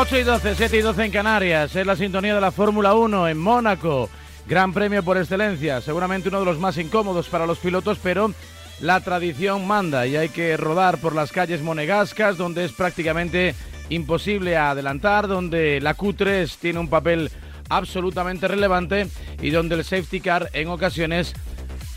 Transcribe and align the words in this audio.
8 0.00 0.18
y 0.18 0.22
12, 0.22 0.54
7 0.54 0.78
y 0.78 0.80
12 0.80 1.04
en 1.04 1.10
Canarias, 1.10 1.76
es 1.76 1.86
la 1.86 1.94
sintonía 1.94 2.34
de 2.34 2.40
la 2.40 2.52
Fórmula 2.52 2.94
1 2.94 3.28
en 3.28 3.36
Mónaco. 3.36 4.08
Gran 4.48 4.72
premio 4.72 5.02
por 5.02 5.18
excelencia, 5.18 5.82
seguramente 5.82 6.30
uno 6.30 6.38
de 6.38 6.46
los 6.46 6.58
más 6.58 6.78
incómodos 6.78 7.28
para 7.28 7.46
los 7.46 7.58
pilotos, 7.58 7.98
pero 8.02 8.32
la 8.80 9.00
tradición 9.00 9.66
manda 9.66 10.06
y 10.06 10.16
hay 10.16 10.30
que 10.30 10.56
rodar 10.56 10.96
por 11.02 11.14
las 11.14 11.32
calles 11.32 11.60
monegascas, 11.60 12.38
donde 12.38 12.64
es 12.64 12.72
prácticamente 12.72 13.54
imposible 13.90 14.56
adelantar, 14.56 15.28
donde 15.28 15.82
la 15.82 15.94
Q3 15.94 16.50
tiene 16.58 16.78
un 16.78 16.88
papel 16.88 17.30
absolutamente 17.68 18.48
relevante 18.48 19.06
y 19.42 19.50
donde 19.50 19.74
el 19.74 19.84
safety 19.84 20.22
car 20.22 20.48
en 20.54 20.68
ocasiones 20.68 21.34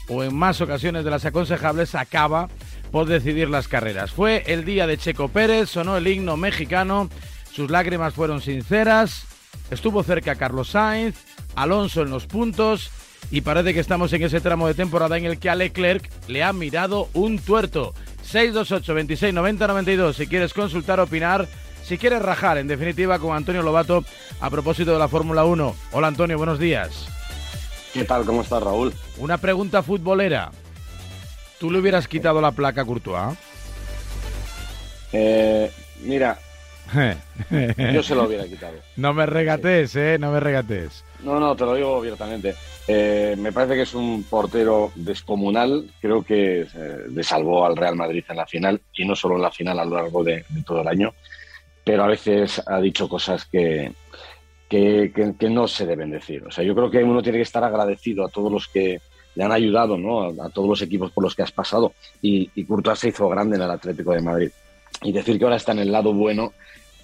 o 0.09 0.25
en 0.25 0.35
más 0.35 0.59
ocasiones 0.59 1.05
de 1.05 1.09
las 1.09 1.23
aconsejables 1.23 1.95
acaba 1.95 2.49
por 2.91 3.07
decidir 3.07 3.49
las 3.49 3.69
carreras. 3.69 4.11
Fue 4.11 4.43
el 4.47 4.65
día 4.65 4.87
de 4.87 4.97
Checo 4.97 5.29
Pérez, 5.29 5.69
sonó 5.69 5.95
el 5.95 6.05
himno 6.05 6.35
mexicano 6.35 7.09
sus 7.53 7.69
lágrimas 7.69 8.13
fueron 8.13 8.41
sinceras, 8.41 9.25
estuvo 9.69 10.03
cerca 10.03 10.35
Carlos 10.35 10.69
Sainz, 10.69 11.15
Alonso 11.55 12.01
en 12.01 12.09
los 12.09 12.25
puntos 12.25 12.89
y 13.29 13.41
parece 13.41 13.73
que 13.73 13.79
estamos 13.79 14.11
en 14.13 14.23
ese 14.23 14.41
tramo 14.41 14.67
de 14.67 14.73
temporada 14.73 15.17
en 15.17 15.25
el 15.25 15.37
que 15.37 15.49
a 15.49 15.55
Leclerc 15.55 16.09
le 16.27 16.43
ha 16.43 16.51
mirado 16.51 17.09
un 17.13 17.39
tuerto. 17.39 17.93
628 18.23 18.93
26 18.93 19.33
90 19.33 19.67
92 19.67 20.15
si 20.15 20.27
quieres 20.27 20.53
consultar, 20.53 20.99
opinar, 20.99 21.47
si 21.83 21.97
quieres 21.97 22.21
rajar 22.21 22.57
en 22.57 22.67
definitiva 22.67 23.19
con 23.19 23.35
Antonio 23.35 23.61
Lobato 23.61 24.03
a 24.39 24.49
propósito 24.49 24.91
de 24.91 24.99
la 24.99 25.07
Fórmula 25.07 25.45
1. 25.45 25.75
Hola 25.91 26.07
Antonio, 26.07 26.37
buenos 26.37 26.57
días. 26.57 27.07
¿Qué 27.93 28.03
tal? 28.03 28.25
¿Cómo 28.25 28.41
estás, 28.41 28.63
Raúl? 28.63 28.91
Una 29.17 29.37
pregunta 29.37 29.83
futbolera. 29.83 30.51
¿Tú 31.59 31.69
le 31.69 31.79
hubieras 31.79 32.07
quitado 32.07 32.41
la 32.41 32.51
placa 32.51 32.81
a 32.81 32.85
Courtois? 32.85 33.37
Eh, 35.11 35.71
mira, 36.01 36.39
yo 37.93 38.03
se 38.03 38.15
lo 38.15 38.25
hubiera 38.25 38.45
quitado. 38.45 38.75
No 38.97 39.13
me 39.13 39.25
regates, 39.25 39.95
¿eh? 39.95 40.17
No 40.19 40.31
me 40.31 40.39
regates. 40.39 41.03
No, 41.23 41.39
no, 41.39 41.55
te 41.55 41.65
lo 41.65 41.75
digo 41.75 41.97
abiertamente. 41.97 42.55
Eh, 42.87 43.35
me 43.37 43.51
parece 43.51 43.75
que 43.75 43.81
es 43.83 43.93
un 43.93 44.23
portero 44.23 44.91
descomunal. 44.95 45.89
Creo 46.01 46.23
que 46.23 46.61
eh, 46.61 46.97
le 47.09 47.23
salvó 47.23 47.65
al 47.65 47.77
Real 47.77 47.95
Madrid 47.95 48.23
en 48.27 48.37
la 48.37 48.45
final, 48.45 48.81
y 48.93 49.05
no 49.05 49.15
solo 49.15 49.35
en 49.35 49.41
la 49.41 49.51
final 49.51 49.79
a 49.79 49.85
lo 49.85 49.95
largo 49.95 50.23
de, 50.23 50.45
todo 50.65 50.81
el 50.81 50.87
año, 50.87 51.13
pero 51.83 52.03
a 52.03 52.07
veces 52.07 52.61
ha 52.65 52.79
dicho 52.79 53.07
cosas 53.07 53.45
que, 53.45 53.93
que, 54.69 55.33
no 55.49 55.67
se 55.67 55.85
deben 55.85 56.11
decir. 56.11 56.43
O 56.45 56.51
sea, 56.51 56.63
yo 56.63 56.75
creo 56.75 56.91
que 56.91 57.03
uno 57.03 57.21
tiene 57.21 57.37
que 57.37 57.43
estar 57.43 57.63
agradecido 57.63 58.25
a 58.25 58.29
todos 58.29 58.51
los 58.51 58.67
que 58.67 58.99
le 59.35 59.43
han 59.43 59.51
ayudado, 59.51 59.97
¿no? 59.97 60.43
A, 60.43 60.49
todos 60.49 60.67
los 60.67 60.81
equipos 60.81 61.11
por 61.11 61.23
los 61.23 61.35
que 61.35 61.43
has 61.43 61.51
pasado. 61.51 61.93
Y, 62.21 62.49
y 62.53 62.65
Courtois 62.65 62.99
se 62.99 63.09
hizo 63.09 63.29
grande 63.29 63.55
en 63.55 63.63
el 63.63 63.71
Atlético 63.71 64.11
de 64.11 64.21
Madrid. 64.21 64.51
Y 65.03 65.11
decir 65.11 65.37
que 65.37 65.43
ahora 65.43 65.57
está 65.57 65.71
en 65.73 65.79
el 65.79 65.91
lado 65.91 66.13
bueno 66.13 66.53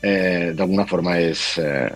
eh, 0.02 0.54
de 0.56 0.62
alguna 0.62 0.86
forma 0.86 1.20
es, 1.20 1.58
eh, 1.58 1.92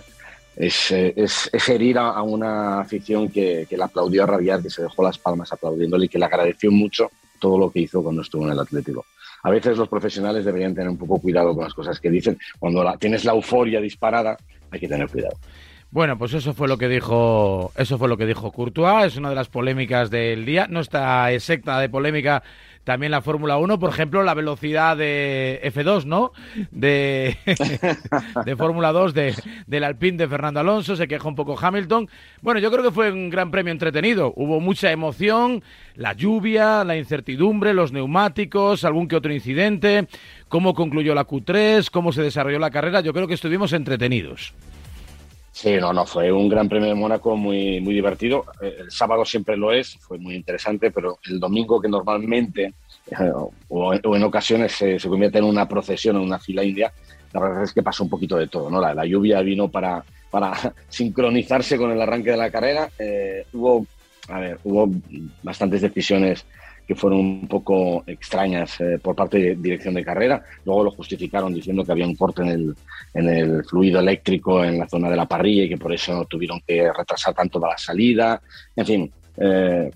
eh, 0.56 1.12
es, 1.16 1.50
es, 1.52 1.68
herir 1.68 1.98
a, 1.98 2.22
una 2.22 2.80
afición 2.80 3.28
que, 3.28 3.66
que 3.68 3.76
le 3.76 3.84
aplaudió 3.84 4.24
a 4.24 4.26
rabiar, 4.26 4.62
que 4.62 4.70
se 4.70 4.82
dejó 4.82 5.02
las 5.02 5.18
palmas 5.18 5.52
aplaudiéndole 5.52 6.06
y 6.06 6.08
que 6.08 6.18
le 6.18 6.26
agradeció 6.26 6.70
mucho 6.70 7.10
todo 7.38 7.58
lo 7.58 7.70
que 7.70 7.80
hizo 7.80 8.02
cuando 8.02 8.22
estuvo 8.22 8.44
en 8.44 8.52
el 8.52 8.60
Atlético. 8.60 9.06
A 9.42 9.50
veces 9.50 9.76
los 9.76 9.88
profesionales 9.88 10.44
deberían 10.44 10.74
tener 10.74 10.88
un 10.88 10.96
poco 10.96 11.18
cuidado 11.18 11.54
con 11.54 11.64
las 11.64 11.74
cosas 11.74 12.00
que 12.00 12.10
dicen. 12.10 12.38
Cuando 12.58 12.82
la, 12.82 12.96
tienes 12.96 13.24
la 13.24 13.32
euforia 13.32 13.80
disparada, 13.80 14.36
hay 14.70 14.80
que 14.80 14.88
tener 14.88 15.08
cuidado. 15.08 15.36
Bueno, 15.90 16.18
pues 16.18 16.34
eso 16.34 16.54
fue 16.54 16.66
lo 16.66 16.76
que 16.76 16.88
dijo, 16.88 17.70
eso 17.76 17.98
fue 17.98 18.08
lo 18.08 18.16
que 18.16 18.26
dijo 18.26 18.50
Courtois, 18.50 19.06
es 19.06 19.16
una 19.16 19.28
de 19.28 19.36
las 19.36 19.48
polémicas 19.48 20.10
del 20.10 20.44
día, 20.44 20.66
no 20.68 20.80
está 20.80 21.30
exacta 21.30 21.78
de 21.78 21.88
polémica 21.88 22.42
también 22.84 23.10
la 23.10 23.22
Fórmula 23.22 23.56
1, 23.56 23.78
por 23.78 23.90
ejemplo, 23.90 24.22
la 24.22 24.34
velocidad 24.34 24.96
de 24.96 25.60
F2, 25.64 26.04
¿no? 26.04 26.32
De, 26.70 27.36
de 28.44 28.56
Fórmula 28.56 28.92
2 28.92 29.14
de, 29.14 29.34
del 29.66 29.84
Alpine 29.84 30.18
de 30.18 30.28
Fernando 30.28 30.60
Alonso, 30.60 30.94
se 30.94 31.08
queja 31.08 31.26
un 31.26 31.34
poco 31.34 31.58
Hamilton. 31.58 32.08
Bueno, 32.42 32.60
yo 32.60 32.70
creo 32.70 32.84
que 32.84 32.90
fue 32.90 33.10
un 33.10 33.30
gran 33.30 33.50
premio 33.50 33.72
entretenido, 33.72 34.32
hubo 34.36 34.60
mucha 34.60 34.92
emoción, 34.92 35.62
la 35.96 36.12
lluvia, 36.12 36.84
la 36.84 36.96
incertidumbre, 36.96 37.72
los 37.72 37.92
neumáticos, 37.92 38.84
algún 38.84 39.08
que 39.08 39.16
otro 39.16 39.32
incidente, 39.32 40.06
cómo 40.48 40.74
concluyó 40.74 41.14
la 41.14 41.26
Q3, 41.26 41.90
cómo 41.90 42.12
se 42.12 42.22
desarrolló 42.22 42.58
la 42.58 42.70
carrera, 42.70 43.00
yo 43.00 43.14
creo 43.14 43.26
que 43.26 43.34
estuvimos 43.34 43.72
entretenidos. 43.72 44.54
Sí, 45.54 45.76
no, 45.76 45.92
no, 45.92 46.04
fue 46.04 46.32
un 46.32 46.48
gran 46.48 46.68
premio 46.68 46.88
de 46.88 46.96
Mónaco 46.96 47.36
muy, 47.36 47.80
muy 47.80 47.94
divertido. 47.94 48.44
Eh, 48.60 48.74
el 48.80 48.90
sábado 48.90 49.24
siempre 49.24 49.56
lo 49.56 49.72
es, 49.72 49.96
fue 50.00 50.18
muy 50.18 50.34
interesante, 50.34 50.90
pero 50.90 51.20
el 51.26 51.38
domingo 51.38 51.80
que 51.80 51.88
normalmente 51.88 52.74
eh, 53.08 53.30
o, 53.68 53.94
en 53.94 54.22
ocasiones 54.24 54.72
se, 54.72 54.98
convierte 55.08 55.38
en 55.38 55.44
una 55.44 55.68
procesión, 55.68 56.16
en 56.16 56.22
una 56.22 56.40
fila 56.40 56.64
india, 56.64 56.92
la 57.32 57.40
verdad 57.40 57.62
es 57.62 57.72
que 57.72 57.84
pasó 57.84 58.02
un 58.02 58.10
poquito 58.10 58.36
de 58.36 58.48
todo, 58.48 58.68
¿no? 58.68 58.80
La, 58.80 59.06
lluvia 59.06 59.42
vino 59.42 59.68
para, 59.68 60.04
para 60.28 60.54
sincronizarse 60.88 61.78
con 61.78 61.92
el 61.92 62.02
arranque 62.02 62.32
de 62.32 62.36
la 62.36 62.50
carrera. 62.50 62.90
Eh, 62.98 63.46
hubo, 63.52 63.86
a 64.30 64.40
ver, 64.40 64.58
hubo 64.64 64.90
bastantes 65.44 65.82
decisiones 65.82 66.44
que 66.86 66.94
fueron 66.94 67.20
un 67.20 67.48
poco 67.48 68.04
extrañas 68.06 68.80
eh, 68.80 68.98
por 69.02 69.14
parte 69.14 69.38
de 69.38 69.54
dirección 69.56 69.94
de 69.94 70.04
carrera. 70.04 70.42
Luego 70.64 70.84
lo 70.84 70.90
justificaron 70.90 71.54
diciendo 71.54 71.84
que 71.84 71.92
había 71.92 72.06
un 72.06 72.16
corte 72.16 72.42
en 72.42 72.48
el, 72.48 72.74
en 73.14 73.28
el 73.28 73.64
fluido 73.64 74.00
eléctrico 74.00 74.62
en 74.62 74.78
la 74.78 74.88
zona 74.88 75.08
de 75.10 75.16
la 75.16 75.26
parrilla 75.26 75.64
y 75.64 75.68
que 75.68 75.78
por 75.78 75.92
eso 75.92 76.26
tuvieron 76.26 76.60
que 76.66 76.92
retrasar 76.92 77.34
tanto 77.34 77.58
la 77.58 77.76
salida. 77.78 78.40
En 78.76 78.86
fin, 78.86 79.12
eh, 79.36 79.90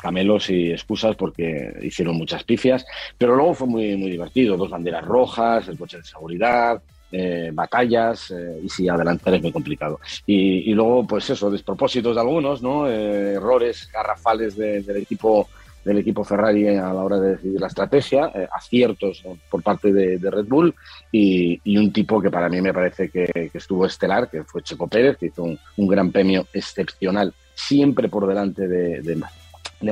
camelos 0.00 0.50
y 0.50 0.72
excusas 0.72 1.14
porque 1.14 1.74
hicieron 1.82 2.16
muchas 2.16 2.42
pifias. 2.42 2.84
Pero 3.16 3.36
luego 3.36 3.54
fue 3.54 3.68
muy, 3.68 3.96
muy 3.96 4.10
divertido. 4.10 4.56
Dos 4.56 4.70
banderas 4.70 5.04
rojas, 5.04 5.68
el 5.68 5.78
coche 5.78 5.98
de 5.98 6.04
seguridad, 6.04 6.82
eh, 7.12 7.50
batallas 7.52 8.34
y 8.60 8.68
sí, 8.68 8.88
adelantar 8.88 9.34
es 9.34 9.42
muy 9.42 9.52
complicado. 9.52 10.00
Y, 10.26 10.74
luego, 10.74 11.06
pues 11.06 11.30
eso, 11.30 11.52
despropósitos 11.52 12.16
de 12.16 12.20
algunos, 12.20 12.62
¿no? 12.62 12.88
errores 12.88 13.88
garrafales 13.92 14.56
del 14.56 14.96
equipo 14.96 15.48
del 15.84 15.98
equipo 15.98 16.24
Ferrari 16.24 16.68
a 16.68 16.92
la 16.92 17.02
hora 17.02 17.18
de 17.18 17.30
decidir 17.32 17.60
la 17.60 17.66
estrategia, 17.66 18.30
eh, 18.34 18.48
aciertos 18.52 19.22
por 19.50 19.62
parte 19.62 19.92
de, 19.92 20.18
Red 20.18 20.46
Bull 20.46 20.74
y, 21.10 21.60
un 21.76 21.92
tipo 21.92 22.20
que 22.20 22.30
para 22.30 22.48
mí 22.48 22.60
me 22.60 22.72
parece 22.72 23.10
que, 23.10 23.50
estuvo 23.52 23.86
estelar, 23.86 24.30
que 24.30 24.44
fue 24.44 24.62
Checo 24.62 24.88
Pérez, 24.88 25.16
que 25.16 25.26
hizo 25.26 25.42
un, 25.42 25.58
gran 25.88 26.12
premio 26.12 26.46
excepcional, 26.52 27.34
siempre 27.54 28.08
por 28.08 28.26
delante 28.26 28.68
de, 28.68 29.20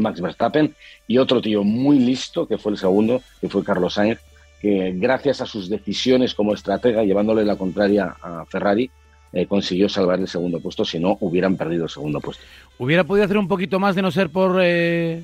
Max 0.01 0.21
Verstappen, 0.21 0.75
y 1.09 1.19
otro 1.19 1.41
tío 1.41 1.65
muy 1.65 1.99
listo, 1.99 2.47
que 2.47 2.59
fue 2.59 2.73
el 2.73 2.79
segundo, 2.79 3.23
que 3.41 3.49
fue 3.49 3.65
Carlos 3.65 3.95
Sainz, 3.95 4.21
que 4.61 4.93
gracias 4.95 5.41
a 5.41 5.47
sus 5.47 5.69
decisiones 5.69 6.35
como 6.35 6.55
estratega, 6.55 7.03
llevándole 7.03 7.45
la 7.45 7.57
contraria 7.57 8.15
a 8.23 8.45
Ferrari, 8.47 8.91
eh, 9.33 9.47
consiguió 9.47 9.89
salvar 9.89 10.19
el 10.19 10.29
segundo 10.29 10.61
puesto, 10.61 10.85
si 10.85 10.99
no 10.99 11.17
hubieran 11.21 11.57
perdido 11.57 11.85
el 11.85 11.91
segundo 11.91 12.21
puesto. 12.21 12.43
¿Hubiera 12.79 13.05
podido 13.05 13.25
hacer 13.25 13.39
un 13.39 13.49
poquito 13.49 13.79
más 13.79 13.95
de 13.95 14.03
no 14.03 14.11
ser 14.11 14.31
por 14.31 14.59
eh, 14.61 15.23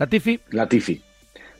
¿Latifi? 0.00 0.40
Latifi. 0.52 1.02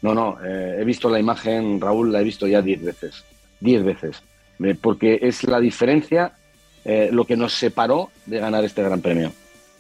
No, 0.01 0.15
no, 0.15 0.39
eh, 0.43 0.79
he 0.81 0.85
visto 0.85 1.11
la 1.11 1.21
imagen, 1.21 1.79
Raúl, 1.79 2.11
la 2.11 2.23
he 2.23 2.25
visto 2.25 2.47
ya 2.47 2.63
diez 2.63 2.83
veces. 2.83 3.23
Diez 3.61 3.85
veces. 3.85 4.23
Eh, 4.65 4.75
porque 4.81 5.19
es 5.21 5.45
la 5.45 5.61
diferencia, 5.61 6.33
eh, 6.87 7.11
lo 7.13 7.27
que 7.27 7.37
nos 7.37 7.53
separó 7.53 8.09
de 8.25 8.39
ganar 8.39 8.65
este 8.65 8.83
Gran 8.83 9.03
Premio. 9.03 9.33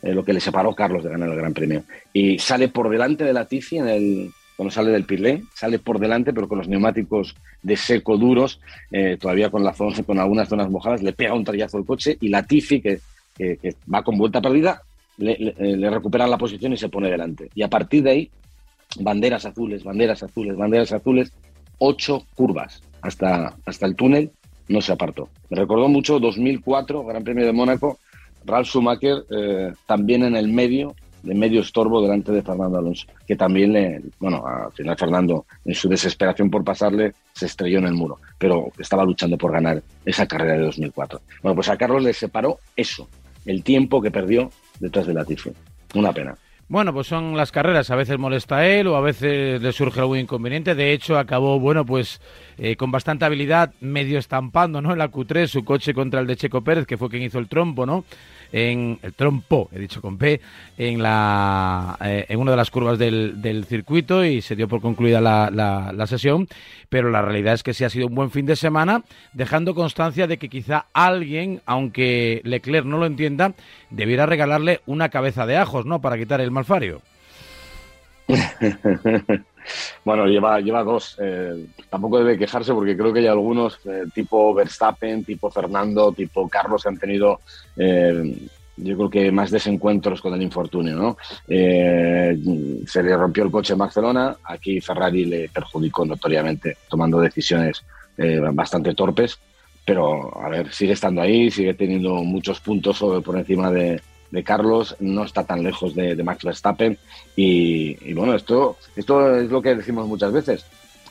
lo 0.03 0.25
que 0.25 0.33
le 0.33 0.41
separó 0.41 0.71
a 0.71 0.75
Carlos 0.75 1.05
de 1.05 1.11
ganar 1.11 1.31
el 1.31 1.37
Gran 1.37 1.55
Premio. 1.55 1.85
Y 2.13 2.39
sale 2.39 2.69
por 2.69 2.91
delante 2.91 3.25
de 3.25 3.33
Latifi 3.33 3.79
en 3.79 3.89
el, 3.89 4.31
cuando 4.57 4.71
sale 4.71 4.91
del 4.91 5.05
Pirlé, 5.05 5.43
sale 5.55 5.79
por 5.79 5.99
delante, 5.99 6.33
pero 6.33 6.49
con 6.49 6.59
los 6.59 6.69
neumáticos 6.69 7.35
de 7.63 7.77
seco 7.77 8.17
duros, 8.17 8.61
todavía 9.21 9.51
con, 9.51 9.63
la 9.63 9.75
zona, 9.75 10.03
con 10.03 10.19
algunas 10.19 10.49
zonas 10.49 10.71
mojadas, 10.71 11.03
le 11.03 11.13
pega 11.13 11.35
un 11.35 11.45
tallazo 11.45 11.77
al 11.77 11.85
coche 11.85 12.17
y 12.19 12.29
Latifi, 12.29 12.81
que, 12.81 13.01
que, 13.37 13.75
va 13.93 14.03
con 14.03 14.17
vuelta 14.17 14.41
perdida, 14.41 14.81
le, 15.19 15.37
le, 15.39 15.77
le 15.77 15.91
recupera 15.91 16.27
la 16.27 16.39
posición 16.39 16.73
y 16.73 16.79
se 16.79 16.89
pone 16.89 17.11
delante. 17.11 17.51
Y 17.55 17.63
a 17.63 17.69
partir 17.69 18.03
de 18.03 18.11
ahí 18.11 18.31
banderas 18.99 19.45
azules, 19.45 19.85
banderas 19.85 20.23
azules, 20.23 20.57
banderas 20.57 20.93
azules, 20.93 21.33
ocho 21.79 22.25
curvas 22.35 22.83
hasta, 23.03 23.57
hasta 23.65 23.87
el 23.87 23.97
túnel, 23.97 24.31
no 24.69 24.81
se 24.81 24.93
apartó. 24.93 25.29
Me 25.49 25.59
recordó 25.59 25.89
mucho 25.89 26.19
2004, 26.19 27.05
Gran 27.05 27.25
Premio 27.25 27.47
de 27.47 27.53
Mónaco, 27.53 27.99
Ralf 28.45 28.69
Schumacher 28.69 29.25
eh, 29.31 29.73
también 29.87 30.25
en 30.25 30.37
el 30.37 30.49
medio, 30.49 30.95
de 31.23 31.35
medio 31.35 31.61
estorbo 31.61 32.01
delante 32.01 32.33
de 32.33 32.43
Fernando 32.43 32.79
Alonso, 32.79 33.07
que 33.27 33.37
también 33.37 33.73
le, 33.73 34.01
bueno, 34.19 34.43
al 34.47 34.73
final 34.73 34.97
Fernando 34.97 35.45
en 35.65 35.75
su 35.75 35.89
desesperación 35.89 36.51
por 36.51 36.65
pasarle 36.65 37.13
se 37.35 37.47
estrelló 37.47 37.79
en 37.79 37.87
el 37.87 37.95
muro, 37.95 38.19
pero 38.39 38.73
estaba 38.79 39.05
luchando 39.05 39.37
por 39.37 39.53
ganar 39.53 39.83
esa 40.05 40.27
carrera 40.27 40.55
de 40.55 40.65
2004. 40.65 41.21
Bueno, 41.43 41.55
pues 41.55 41.69
a 41.69 41.77
Carlos 41.77 42.03
le 42.03 42.15
separó 42.15 42.61
eso, 42.75 43.09
el 43.45 43.63
tiempo 43.63 44.01
que 44.01 44.11
perdió 44.11 44.51
detrás 44.79 45.07
de 45.07 45.15
la 45.15 45.21
Latifi. 45.21 45.51
Una 45.95 46.13
pena. 46.13 46.37
Bueno, 46.71 46.95
pues 46.95 47.09
son 47.09 47.37
las 47.37 47.51
carreras. 47.51 47.91
A 47.91 47.97
veces 47.97 48.17
molesta 48.17 48.59
a 48.59 48.67
él 48.69 48.87
o 48.87 48.95
a 48.95 49.01
veces 49.01 49.61
le 49.61 49.73
surge 49.73 49.99
algún 49.99 50.19
inconveniente. 50.19 50.77
De 50.77 50.93
hecho, 50.93 51.19
acabó, 51.19 51.59
bueno, 51.59 51.85
pues 51.85 52.21
eh, 52.59 52.77
con 52.77 52.93
bastante 52.93 53.25
habilidad, 53.25 53.73
medio 53.81 54.21
estampando, 54.21 54.81
¿no? 54.81 54.93
En 54.93 54.99
la 54.99 55.11
Q3 55.11 55.49
su 55.49 55.65
coche 55.65 55.93
contra 55.93 56.21
el 56.21 56.29
de 56.29 56.37
Checo 56.37 56.61
Pérez, 56.61 56.87
que 56.87 56.97
fue 56.97 57.11
quien 57.11 57.25
hizo 57.25 57.41
el 57.41 57.49
trompo, 57.49 57.87
¿no? 57.87 58.05
en 58.53 58.99
el 59.03 59.15
trompo, 59.15 59.69
he 59.73 59.79
dicho 59.79 60.01
con 60.01 60.19
P, 60.19 60.41
en, 60.77 61.03
la, 61.03 61.97
eh, 62.05 62.27
en 62.29 62.39
una 62.39 62.51
de 62.53 62.57
las 62.57 62.71
curvas 62.71 62.99
del, 62.99 63.41
del, 63.41 63.65
circuito 63.65 64.25
y 64.25 64.43
se 64.43 64.57
dio 64.57 64.67
por 64.67 64.81
concluida 64.81 65.21
la, 65.21 65.51
la, 65.51 66.07
sesión, 66.07 66.49
pero 66.89 67.11
la 67.11 67.23
realidad 67.23 67.55
es 67.55 67.63
que 67.63 67.75
sí 67.75 67.85
ha 67.85 67.91
sido 67.91 68.09
un 68.09 68.15
buen 68.15 68.31
fin 68.31 68.47
de 68.47 68.57
semana, 68.57 69.05
dejando 69.33 69.75
constancia 69.75 70.27
de 70.27 70.39
que 70.39 70.49
quizá 70.49 70.87
alguien, 70.93 71.63
aunque 71.67 72.41
Leclerc 72.45 72.87
no 72.87 72.99
lo 72.99 73.07
entienda, 73.07 73.53
debiera 73.91 74.27
regalarle 74.27 74.81
una 74.87 75.09
cabeza 75.11 75.47
de 75.47 75.57
ajos, 75.57 75.87
¿no?, 75.87 76.01
para 76.01 76.19
quitar 76.19 76.41
el 76.41 76.51
malfario. 76.61 77.01
Bueno, 80.05 80.27
lleva, 80.27 80.59
lleva 80.59 80.83
dos. 80.83 81.17
Eh, 81.21 81.67
tampoco 81.91 82.19
debe 82.19 82.39
quejarse 82.39 82.73
porque 82.73 82.97
creo 82.97 83.13
que 83.13 83.21
hay 83.21 83.27
algunos, 83.27 83.79
eh, 83.85 84.05
tipo 84.15 84.55
Verstappen, 84.55 85.23
tipo 85.23 85.51
Fernando, 85.51 86.13
tipo 86.13 86.49
Carlos, 86.49 86.83
que 86.83 86.89
han 86.89 86.99
tenido, 86.99 87.41
eh, 87.77 88.37
yo 88.79 88.97
creo 88.97 89.11
que 89.11 89.31
más 89.31 89.51
desencuentros 89.51 90.23
con 90.23 90.33
el 90.33 90.43
infortunio. 90.43 90.97
¿no? 90.97 91.17
se 91.47 93.03
le 93.03 93.17
rompió 93.17 93.45
el 93.45 93.51
coche 93.51 93.75
en 93.75 93.79
Barcelona, 93.79 94.37
aquí 94.45 94.81
Ferrari 94.81 95.27
le 95.27 95.51
perjudicó 95.51 96.07
notoriamente, 96.07 96.79
tomando 96.89 97.21
decisiones 97.21 97.85
bastante 98.53 98.95
torpes. 98.95 99.39
Pero, 99.85 100.37
a 100.43 100.49
ver, 100.49 100.73
sigue 100.73 100.95
estando 100.95 101.21
ahí, 101.21 101.51
sigue 101.51 101.75
teniendo 101.75 102.15
muchos 102.25 102.61
puntos 102.61 102.99
por 102.99 103.37
encima 103.37 103.71
de, 103.71 104.01
de 104.31 104.45
Carlos, 104.45 104.97
no 105.01 105.25
está 105.25 105.45
tan 105.45 105.63
lejos 105.63 105.95
de, 105.95 106.23
Max 106.23 106.45
Verstappen. 106.45 106.99
Y, 107.37 108.13
bueno, 108.15 108.35
esto, 108.35 108.77
esto 108.97 109.37
es 109.37 109.51
lo 109.51 109.63
que 109.63 109.75
decimos 109.75 110.07
muchas 110.07 110.33
veces. 110.33 110.65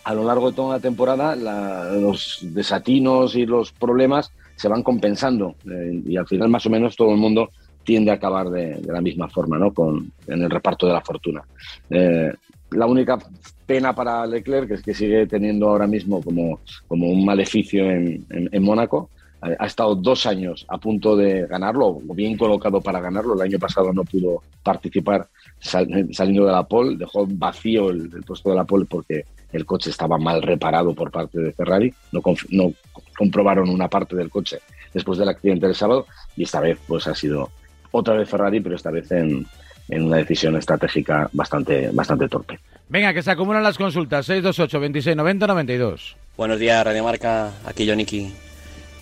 A 0.04 0.13
lo 0.13 0.24
largo 0.24 0.50
de 0.50 0.56
toda 0.56 0.75
la 0.75 0.81
temporada, 0.81 1.36
los 1.36 2.39
desatinos 2.42 3.36
y 3.36 3.45
los 3.45 3.71
problemas 3.71 4.31
se 4.56 4.68
van 4.68 4.83
compensando 4.83 5.56
eh, 5.71 6.01
y 6.06 6.18
al 6.18 6.27
final 6.27 6.50
más 6.50 6.66
o 6.66 6.69
menos 6.69 6.98
todo 6.98 7.12
el 7.12 7.18
mundo 7.18 7.50
tiende 7.83 8.12
a 8.12 8.16
acabar 8.16 8.50
de, 8.50 8.81
la 8.86 9.00
misma 9.00 9.30
forma, 9.30 9.57
¿no? 9.57 9.74
Con, 9.74 10.12
en 10.27 10.42
el 10.42 10.50
reparto 10.50 10.86
de 10.86 10.94
la 10.94 11.01
fortuna. 11.01 11.42
Eh, 11.89 12.31
la 12.71 12.86
única 12.86 13.18
pena 13.66 13.95
para 13.95 14.25
Leclerc 14.25 14.71
es 14.71 14.81
que 14.81 14.94
sigue 14.94 15.27
teniendo 15.27 15.69
ahora 15.69 15.88
mismo 15.88 16.21
como, 16.21 16.60
como 16.88 17.07
un 17.07 17.25
maleficio 17.25 17.89
en, 17.89 18.25
en 18.30 18.63
Mónaco, 18.63 19.10
ha 19.42 19.66
estado 19.66 19.96
dos 19.96 20.26
años 20.26 20.66
a 20.68 20.78
punto 20.78 21.16
de 21.16 21.48
ganarlo, 21.48 21.88
o 21.88 22.14
bien 22.14 22.38
colocado 22.38 22.82
para 22.82 23.00
ganarlo. 23.00 23.36
El 23.36 23.42
año 23.42 23.60
pasado 23.60 23.94
no 23.94 24.04
pudo 24.04 24.44
participar 24.64 25.28
saliendo 25.60 26.46
de 26.46 26.52
la 26.52 26.64
pole, 26.64 26.98
dejó 26.98 27.26
vacío 27.28 27.90
el, 27.90 28.10
puesto 28.26 28.50
de 28.50 28.56
la 28.56 28.66
pole 28.66 28.86
porque 28.86 29.26
el 29.52 29.66
coche 29.66 29.90
estaba 29.90 30.18
mal 30.18 30.42
reparado 30.42 30.94
por 30.94 31.12
parte 31.12 31.40
de 31.40 31.54
Ferrari. 31.54 31.94
No, 32.12 32.22
no 32.50 32.74
comprobaron 33.18 33.70
una 33.70 33.88
parte 33.88 34.16
del 34.16 34.30
coche 34.30 34.60
después 34.94 35.18
del 35.18 35.30
accidente 35.30 35.68
del 35.68 35.76
sábado 35.76 36.06
y 36.36 36.44
esta 36.44 36.60
vez 36.60 36.78
pues 36.88 37.08
ha 37.08 37.16
sido 37.16 37.50
otra 37.92 38.16
vez 38.16 38.30
Ferrari, 38.30 38.60
pero 38.60 38.76
esta 38.76 38.92
vez 38.92 39.12
en, 39.12 39.46
en 39.88 40.04
una 40.04 40.18
decisión 40.18 40.56
estratégica 40.58 41.30
bastante, 41.34 41.90
bastante 41.92 42.28
torpe. 42.28 42.60
Venga, 42.90 43.14
que 43.14 43.22
se 43.22 43.32
acumulan 43.32 43.64
las 43.64 43.78
consultas. 43.78 44.26
628 44.26 44.80
26 44.80 45.16
90 45.16 45.48
92. 45.48 46.16
Buenos 46.36 46.60
días, 46.60 46.84
Radio 46.84 47.04
Marca. 47.04 47.52
Aquí 47.66 47.88
Joniki. 47.88 48.49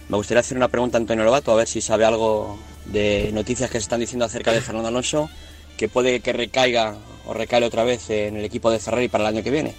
Me 0.09 0.15
gustaría 0.15 0.39
hacer 0.39 0.57
una 0.57 0.69
pregunta 0.69 0.97
a 0.97 1.01
Antonio 1.01 1.25
Lobato, 1.25 1.51
a 1.51 1.55
ver 1.55 1.67
si 1.67 1.81
sabe 1.81 2.05
algo 2.05 2.57
de 2.85 3.29
noticias 3.33 3.69
que 3.69 3.77
se 3.77 3.83
están 3.83 3.99
diciendo 3.99 4.23
acerca 4.23 4.53
de 4.53 4.61
Fernando 4.61 4.87
Alonso, 4.87 5.29
que 5.75 5.89
puede 5.89 6.21
que 6.21 6.31
recaiga 6.31 6.95
o 7.25 7.33
recale 7.33 7.65
otra 7.65 7.83
vez 7.83 8.09
en 8.09 8.37
el 8.37 8.45
equipo 8.45 8.71
de 8.71 8.79
Ferrari 8.79 9.09
para 9.09 9.25
el 9.27 9.35
año 9.35 9.43
que 9.43 9.51
viene. 9.51 9.75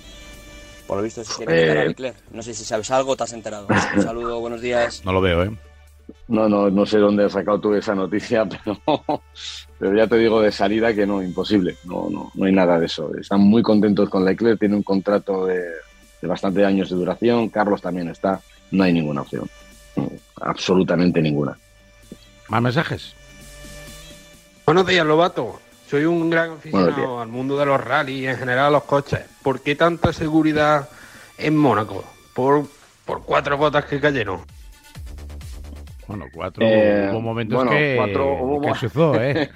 Por 0.86 0.98
lo 0.98 1.02
visto, 1.02 1.24
si 1.24 1.32
quiere 1.32 1.90
eh... 1.90 2.14
No 2.30 2.42
sé 2.42 2.52
si 2.52 2.64
sabes 2.64 2.90
algo, 2.90 3.16
te 3.16 3.24
has 3.24 3.32
enterado. 3.32 3.66
Un 3.96 4.02
saludo, 4.02 4.38
buenos 4.40 4.60
días. 4.60 5.02
No 5.02 5.12
lo 5.12 5.22
veo, 5.22 5.44
¿eh? 5.44 5.50
No, 6.28 6.46
no, 6.46 6.70
no 6.70 6.84
sé 6.84 6.98
dónde 6.98 7.24
has 7.24 7.32
sacado 7.32 7.60
tú 7.60 7.74
esa 7.74 7.94
noticia, 7.94 8.46
pero, 8.64 9.22
pero 9.78 9.96
ya 9.96 10.06
te 10.06 10.16
digo 10.16 10.42
de 10.42 10.52
salida 10.52 10.92
que 10.92 11.06
no, 11.06 11.22
imposible. 11.22 11.76
No, 11.84 12.08
no, 12.10 12.30
no 12.34 12.44
hay 12.44 12.52
nada 12.52 12.78
de 12.78 12.84
eso. 12.84 13.10
Están 13.18 13.40
muy 13.40 13.62
contentos 13.62 14.10
con 14.10 14.26
Leclerc, 14.26 14.58
tiene 14.60 14.76
un 14.76 14.82
contrato 14.82 15.46
de, 15.46 15.60
de 16.20 16.28
bastante 16.28 16.66
años 16.66 16.90
de 16.90 16.96
duración. 16.96 17.48
Carlos 17.48 17.80
también 17.80 18.08
está. 18.10 18.42
No 18.70 18.84
hay 18.84 18.92
ninguna 18.92 19.22
opción 19.22 19.48
absolutamente 20.40 21.20
ninguna. 21.20 21.56
¿Más 22.48 22.62
mensajes? 22.62 23.14
Buenos 24.64 24.86
días, 24.86 25.06
Lobato. 25.06 25.60
Soy 25.88 26.04
un 26.04 26.28
gran 26.28 26.52
aficionado 26.52 27.20
al 27.20 27.28
mundo 27.28 27.56
de 27.56 27.64
los 27.64 27.82
rallies 27.82 28.20
y 28.20 28.26
en 28.26 28.36
general 28.36 28.66
a 28.66 28.70
los 28.70 28.84
coches. 28.84 29.20
¿Por 29.42 29.62
qué 29.62 29.74
tanta 29.74 30.12
seguridad 30.12 30.88
en 31.38 31.56
Mónaco? 31.56 32.04
Por, 32.34 32.66
por 33.06 33.24
cuatro 33.24 33.56
botas 33.56 33.86
que 33.86 33.98
cayeron. 33.98 34.40
Bueno, 36.06 36.24
cuatro 36.32 36.64
eh, 36.66 37.10
hubo 37.10 37.20
momentos 37.20 37.68
que, 37.68 37.94
cuatro, 37.96 38.32
hubo, 38.40 38.60
que 38.62 39.30
¿eh? 39.30 39.50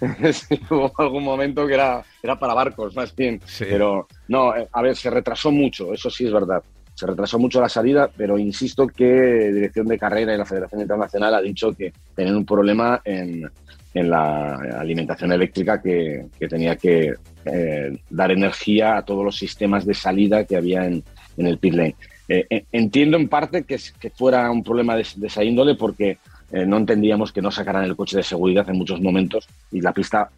hubo 0.70 0.92
algún 0.96 1.22
momento 1.22 1.66
que 1.66 1.74
era, 1.74 2.02
era 2.22 2.38
para 2.38 2.54
barcos, 2.54 2.96
más 2.96 3.14
bien. 3.14 3.40
Pero 3.58 4.08
no, 4.28 4.56
eh, 4.56 4.66
a 4.72 4.80
ver, 4.80 4.96
se 4.96 5.10
retrasó 5.10 5.50
mucho, 5.50 5.92
eso 5.92 6.08
sí 6.08 6.24
es 6.24 6.32
verdad. 6.32 6.62
Se 7.00 7.06
retrasó 7.06 7.38
mucho 7.38 7.62
la 7.62 7.68
salida, 7.70 8.10
pero 8.14 8.38
insisto 8.38 8.86
que 8.86 9.50
Dirección 9.54 9.86
de 9.86 9.98
Carrera 9.98 10.34
y 10.34 10.36
la 10.36 10.44
Federación 10.44 10.82
Internacional 10.82 11.34
ha 11.34 11.40
dicho 11.40 11.72
que 11.72 11.94
tenían 12.14 12.36
un 12.36 12.44
problema 12.44 13.00
en, 13.02 13.50
la 13.94 14.56
alimentación 14.78 15.32
eléctrica 15.32 15.80
que, 15.80 16.26
tenía 16.46 16.76
que 16.76 17.14
eh, 17.46 17.98
dar 18.10 18.32
energía 18.32 18.98
a 18.98 19.02
todos 19.02 19.24
los 19.24 19.34
sistemas 19.34 19.86
de 19.86 19.94
salida 19.94 20.44
que 20.44 20.58
había 20.58 20.84
en, 20.84 21.02
el 21.38 21.56
pit 21.56 21.72
lane. 21.72 21.96
Eh, 22.28 22.46
eh, 22.50 22.64
entiendo 22.70 23.16
en 23.16 23.30
parte 23.30 23.64
que, 23.64 23.78
fuera 24.14 24.50
un 24.50 24.62
problema 24.62 24.94
de, 24.94 25.06
esa 25.22 25.42
índole 25.42 25.76
porque 25.76 26.18
no 26.52 26.76
entendíamos 26.76 27.32
que 27.32 27.40
no 27.40 27.50
sacaran 27.50 27.84
el 27.84 27.96
coche 27.96 28.16
de 28.16 28.24
seguridad 28.24 28.68
en 28.68 28.76
muchos 28.76 29.00
momentos 29.00 29.46
y 29.70 29.80
la 29.80 29.92
pista 29.92 30.28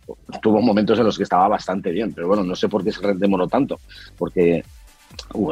tuvo 0.42 0.60
momentos 0.60 0.98
en 0.98 1.06
los 1.06 1.16
que 1.16 1.24
estaba 1.24 1.48
bastante 1.48 1.90
bien, 1.90 2.12
pero 2.12 2.28
bueno, 2.28 2.44
no 2.44 2.54
sé 2.54 2.68
por 2.68 2.84
qué 2.84 2.92
se 2.92 3.14
demoró 3.14 3.48
tanto, 3.48 3.80
porque 4.18 4.62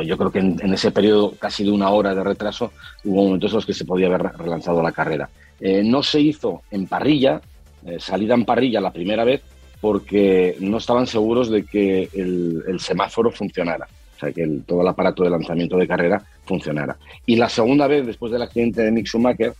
yo 0.04 0.16
creo 0.16 0.30
que 0.30 0.38
en, 0.38 0.72
ese 0.72 0.90
periodo 0.90 1.34
casi 1.38 1.64
de 1.64 1.70
una 1.70 1.90
hora 1.90 2.14
de 2.14 2.24
retraso 2.24 2.72
hubo 3.04 3.24
momentos 3.24 3.50
en 3.52 3.56
los 3.56 3.66
que 3.66 3.74
se 3.74 3.84
podía 3.84 4.06
haber 4.06 4.22
relanzado 4.36 4.82
la 4.82 4.92
carrera. 4.92 5.28
Eh, 5.60 5.82
no 5.84 6.02
se 6.02 6.20
hizo 6.20 6.62
en 6.70 6.86
parrilla, 6.86 7.40
eh, 7.86 7.96
salida 7.98 8.34
en 8.34 8.44
parrilla 8.44 8.80
la 8.80 8.92
primera 8.92 9.24
vez, 9.24 9.42
porque 9.80 10.56
no 10.60 10.78
estaban 10.78 11.06
seguros 11.06 11.50
de 11.50 11.64
que 11.64 12.08
el, 12.12 12.78
semáforo 12.78 13.30
funcionara, 13.30 13.88
o 14.16 14.20
sea, 14.20 14.32
que 14.32 14.46
todo 14.66 14.82
el 14.82 14.88
aparato 14.88 15.22
de 15.22 15.30
lanzamiento 15.30 15.76
de 15.76 15.88
carrera 15.88 16.22
funcionara. 16.44 16.96
Y 17.26 17.36
la 17.36 17.48
segunda 17.48 17.86
vez, 17.86 18.06
después 18.06 18.30
del 18.32 18.42
accidente 18.42 18.82
de 18.82 18.92
Nick 18.92 19.06
Schumacher, 19.06 19.54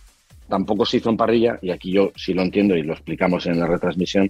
tampoco 0.47 0.85
se 0.85 0.97
hizo 0.97 1.09
en 1.09 1.17
parrilla, 1.17 1.57
y 1.61 1.71
aquí 1.71 1.91
yo 1.91 2.11
sí 2.15 2.33
lo 2.33 2.41
entiendo 2.41 2.75
y 2.75 2.83
lo 2.83 2.93
explicamos 2.93 3.45
en 3.47 3.59
la 3.59 3.67
retransmisión, 3.67 4.29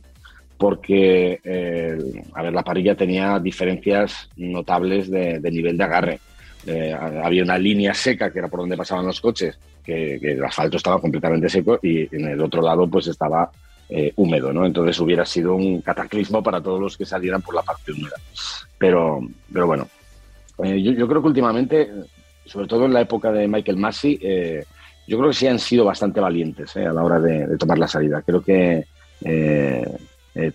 porque 0.62 1.42
eh, 1.44 1.98
a 2.36 2.44
ver, 2.44 2.54
la 2.54 2.62
parrilla 2.62 2.94
tenía 2.94 3.40
diferencias 3.40 4.30
notables 4.36 5.10
de, 5.10 5.40
nivel 5.52 5.76
de 5.76 5.84
agarre. 5.84 6.20
Eh, 6.68 6.94
había 6.94 7.42
una 7.42 7.58
línea 7.58 7.96
seca 7.96 8.32
que 8.32 8.38
era 8.38 8.48
por 8.48 8.60
donde 8.60 8.78
pasaban 8.78 9.08
los 9.08 9.20
coches, 9.20 9.58
que, 9.84 10.18
el 10.22 10.46
asfalto 10.46 10.78
estaba 10.78 11.02
completamente 11.02 11.50
seco 11.50 11.80
y 11.82 12.16
en 12.16 12.28
el 12.28 12.42
otro 12.42 12.62
lado 12.62 12.88
pues 12.88 13.08
estaba 13.08 13.50
eh, 13.90 14.14
húmedo, 14.18 14.54
¿no? 14.54 14.64
Entonces 14.64 15.00
hubiera 15.00 15.26
sido 15.26 15.56
un 15.56 15.82
cataclismo 15.82 16.44
para 16.44 16.62
todos 16.62 16.80
los 16.80 16.96
que 16.96 17.06
salieran 17.08 17.42
por 17.42 17.56
la 17.56 17.64
parte 17.64 17.92
húmeda. 17.92 18.18
Pero, 18.78 19.20
pero 19.52 19.66
bueno, 19.66 19.88
yo, 20.60 21.08
creo 21.08 21.24
que 21.24 21.28
últimamente, 21.28 21.90
sobre 22.46 22.68
todo 22.68 22.86
en 22.86 22.94
la 22.94 23.02
época 23.02 23.32
de 23.32 23.48
Michael 23.48 23.78
Massey, 23.78 24.20
yo 25.08 25.18
creo 25.18 25.32
que 25.32 25.36
sí 25.36 25.48
han 25.48 25.58
sido 25.58 25.86
bastante 25.86 26.20
valientes 26.20 26.78
a 26.78 26.94
la 26.94 27.04
hora 27.04 27.20
de, 27.20 27.58
tomar 27.58 27.80
la 27.80 27.88
salida. 27.88 28.22
Creo 28.22 28.44
que 28.44 28.86
eh, 30.36 30.52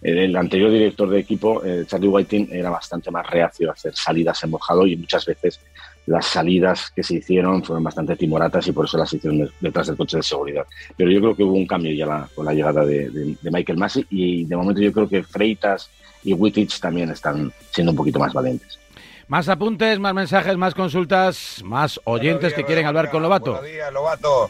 el 0.00 0.36
anterior 0.36 0.70
director 0.70 1.10
de 1.10 1.18
equipo, 1.18 1.64
eh, 1.64 1.84
Charlie 1.86 2.08
Whiting, 2.08 2.48
era 2.52 2.70
bastante 2.70 3.10
más 3.10 3.28
reacio 3.28 3.68
a 3.68 3.72
hacer 3.72 3.94
salidas 3.94 4.42
en 4.44 4.50
mojado 4.50 4.86
y 4.86 4.96
muchas 4.96 5.26
veces 5.26 5.60
las 6.06 6.26
salidas 6.26 6.90
que 6.94 7.02
se 7.02 7.16
hicieron 7.16 7.62
fueron 7.62 7.84
bastante 7.84 8.16
timoratas 8.16 8.66
y 8.66 8.72
por 8.72 8.86
eso 8.86 8.96
las 8.96 9.12
hicieron 9.12 9.50
detrás 9.60 9.88
del 9.88 9.96
coche 9.96 10.16
de 10.18 10.22
seguridad. 10.22 10.66
Pero 10.96 11.10
yo 11.10 11.20
creo 11.20 11.36
que 11.36 11.42
hubo 11.42 11.54
un 11.54 11.66
cambio 11.66 11.92
ya 11.92 12.28
con 12.34 12.46
la 12.46 12.54
llegada 12.54 12.84
de, 12.84 13.36
Michael 13.42 13.78
Massey 13.78 14.06
y 14.10 14.44
de 14.44 14.56
momento 14.56 14.80
yo 14.80 14.92
creo 14.92 15.08
que 15.08 15.22
Freitas 15.22 15.90
y 16.24 16.32
Wittich 16.32 16.80
también 16.80 17.10
están 17.10 17.52
siendo 17.72 17.92
un 17.92 17.96
poquito 17.96 18.18
más 18.18 18.32
valientes. 18.32 18.78
Más 19.26 19.48
apuntes, 19.50 19.98
más 19.98 20.14
mensajes, 20.14 20.56
más 20.56 20.74
consultas, 20.74 21.60
más 21.62 22.00
oyentes 22.04 22.54
que 22.54 22.64
quieren 22.64 22.86
hablar 22.86 23.10
con 23.10 23.22
Lobato. 23.22 23.52
Buenos 23.52 23.70
días, 23.70 23.92
Lobato. 23.92 24.48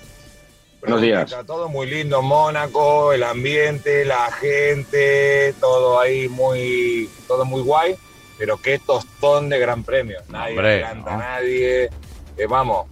Buenos 0.81 1.03
días. 1.03 1.37
todo 1.47 1.69
muy 1.69 1.89
lindo, 1.89 2.23
Mónaco, 2.23 3.13
el 3.13 3.25
ambiente, 3.25 4.05
la 4.05 4.31
gente, 4.33 5.55
todo 5.61 5.99
ahí 5.99 6.29
muy, 6.29 7.09
todo 7.27 7.45
muy 7.45 7.63
guay, 7.63 7.97
pero 8.39 8.57
qué 8.59 8.79
tostón 8.79 9.49
de 9.49 9.59
gran 9.59 9.83
premio. 9.83 10.21
Nadie 10.29 10.57
hombre, 10.57 10.85
a 10.85 10.95
nadie. 10.95 11.91
Eh, 12.37 12.47
vamos, 12.49 12.87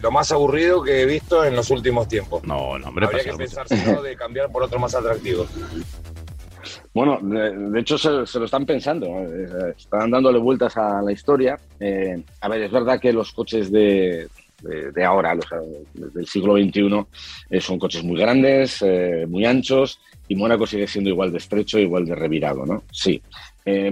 lo 0.00 0.10
más 0.12 0.30
aburrido 0.30 0.82
que 0.82 1.02
he 1.02 1.06
visto 1.06 1.44
en 1.44 1.56
los 1.56 1.70
últimos 1.70 2.06
tiempos. 2.06 2.44
No, 2.44 2.78
no, 2.78 2.88
hombre, 2.88 3.06
Habría 3.06 3.24
que 3.24 3.32
pensar 3.32 3.66
de 3.68 4.16
cambiar 4.16 4.50
por 4.50 4.62
otro 4.62 4.78
más 4.78 4.94
atractivo. 4.94 5.46
Bueno, 6.94 7.18
de, 7.20 7.80
hecho 7.80 7.98
se, 7.98 8.38
lo 8.38 8.44
están 8.44 8.64
pensando, 8.64 9.06
están 9.76 10.10
dándole 10.10 10.38
vueltas 10.38 10.76
a 10.76 11.02
la 11.02 11.12
historia. 11.12 11.58
Eh, 11.80 12.22
a 12.40 12.48
ver, 12.48 12.62
es 12.62 12.70
verdad 12.72 13.00
que 13.00 13.12
los 13.12 13.32
coches 13.32 13.70
de, 13.70 14.28
de, 14.62 15.04
ahora, 15.04 15.34
los, 15.34 15.46
del 16.14 16.26
siglo 16.26 16.54
XXI, 16.54 17.06
eh, 17.50 17.60
son 17.60 17.78
coches 17.78 18.02
muy 18.02 18.18
grandes, 18.18 18.82
eh, 18.82 19.26
muy 19.28 19.44
anchos, 19.44 20.00
y 20.26 20.36
Mónaco 20.36 20.66
sigue 20.66 20.86
siendo 20.86 21.10
igual 21.10 21.32
de 21.32 21.38
estrecho, 21.38 21.78
igual 21.78 22.06
de 22.06 22.14
revirado, 22.14 22.66
¿no? 22.66 22.82
Sí. 22.90 23.22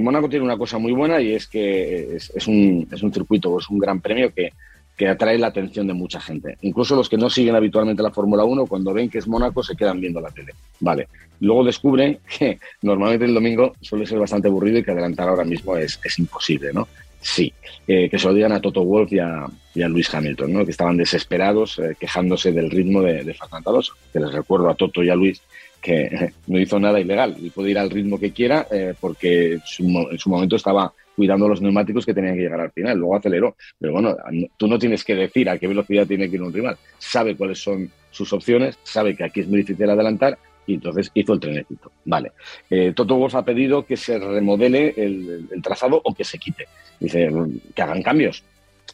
Mónaco 0.01 0.27
tiene 0.31 0.43
una 0.43 0.57
cosa 0.57 0.79
muy 0.79 0.93
buena 0.93 1.21
y 1.21 1.33
es 1.33 1.47
que 1.47 2.17
es, 2.17 2.47
un, 2.47 2.89
es 2.91 3.03
un 3.03 3.13
circuito, 3.13 3.59
es 3.59 3.69
un 3.69 3.79
gran 3.79 4.01
premio 4.01 4.33
que 4.33 4.51
que 4.97 5.09
atrae 5.09 5.39
la 5.39 5.49
atención 5.49 5.87
de 5.87 5.93
mucha 5.93 6.21
gente. 6.21 6.57
Incluso 6.63 6.97
los 6.97 7.09
que 7.09 7.19
no 7.19 7.29
siguen 7.29 7.55
habitualmente 7.55 8.03
la 8.03 8.11
Fórmula 8.11 8.45
1, 8.45 8.67
cuando 8.67 8.95
ven 8.95 9.11
que 9.11 9.19
es 9.19 9.29
Mónaco, 9.29 9.63
se 9.63 9.77
quedan 9.77 10.01
viendo 10.01 10.21
la 10.21 10.31
tele. 10.31 10.55
Vale. 10.81 11.09
Luego 11.41 11.65
descubren 11.65 12.19
que 12.39 12.59
normalmente 12.83 13.27
el 13.27 13.35
domingo 13.35 13.75
suele 13.81 14.07
ser 14.07 14.19
bastante 14.19 14.49
aburrido 14.49 14.79
y 14.79 14.83
que 14.85 14.93
adelantar 14.93 15.29
ahora 15.29 15.45
mismo 15.45 15.77
es, 15.77 16.01
es 16.03 16.19
imposible, 16.19 16.73
¿no? 16.73 16.89
Sí, 17.27 17.53
eh, 17.89 18.09
que 18.09 18.21
se 18.21 18.29
lo 18.29 18.35
digan 18.35 18.53
a 18.53 18.61
Toto 18.61 18.85
Wolf 18.85 19.13
y 19.13 19.19
a, 19.19 19.49
Luis 19.89 20.15
Hamilton, 20.15 20.53
¿no? 20.53 20.65
que 20.65 20.71
estaban 20.71 20.97
desesperados 20.97 21.77
eh, 21.81 21.97
quejándose 21.99 22.53
del 22.53 22.71
ritmo 22.71 23.03
de, 23.03 23.25
de 23.25 23.35
Fernando. 23.35 23.83
Que 24.13 24.21
les 24.21 24.33
recuerdo 24.33 24.71
a 24.71 24.77
Toto 24.77 25.03
y 25.03 25.11
a 25.11 25.17
Luis 25.17 25.43
que 25.83 26.31
no 26.47 26.61
hizo 26.61 26.79
nada 26.79 27.01
ilegal 27.01 27.35
y 27.41 27.51
puede 27.51 27.73
ir 27.73 27.79
al 27.81 27.91
ritmo 27.91 28.21
que 28.21 28.31
quiera 28.31 28.69
eh, 28.71 28.95
porque 29.01 29.55
en 29.55 30.19
su 30.19 30.31
momento 30.31 30.55
estaba 30.55 30.93
cuidando 31.17 31.49
los 31.49 31.61
neumáticos 31.61 32.07
que 32.07 32.15
tenían 32.15 32.37
que 32.37 32.43
llegar 32.43 32.61
al 32.61 32.71
final. 32.71 32.97
Luego 32.97 33.17
aceleró. 33.17 33.57
Pero 33.77 33.95
bueno, 33.95 34.17
tú 34.57 34.69
no 34.69 34.79
tienes 34.79 35.03
que 35.03 35.17
decir 35.17 35.51
a 35.51 35.59
qué 35.59 35.67
velocidad 35.67 36.07
tiene 36.07 36.31
que 36.31 36.37
ir 36.37 36.43
un 36.43 36.53
rival. 36.53 36.79
Sabe 36.97 37.35
cuáles 37.35 37.59
son 37.59 37.91
sus 38.13 38.33
opciones, 38.33 38.79
sabe 38.85 39.17
que 39.17 39.25
aquí 39.25 39.41
es 39.41 39.49
muy 39.49 39.59
difícil 39.59 39.91
adelantar 39.91 40.39
y 40.67 40.75
entonces 40.75 41.11
hizo 41.15 41.33
el 41.35 41.41
trenecito. 41.41 41.93
Vale. 42.05 42.33
Eh, 42.69 42.93
Toto 42.95 43.17
Wolff 43.17 43.35
ha 43.35 43.45
pedido 43.45 43.85
que 43.85 43.97
se 43.97 44.19
remodele 44.19 44.95
el, 44.97 45.49
trazado 45.63 46.01
o 46.03 46.15
que 46.15 46.25
se 46.25 46.39
quite. 46.39 46.67
Dice 46.99 47.31
que 47.75 47.83
hagan 47.83 48.03
cambios. 48.03 48.43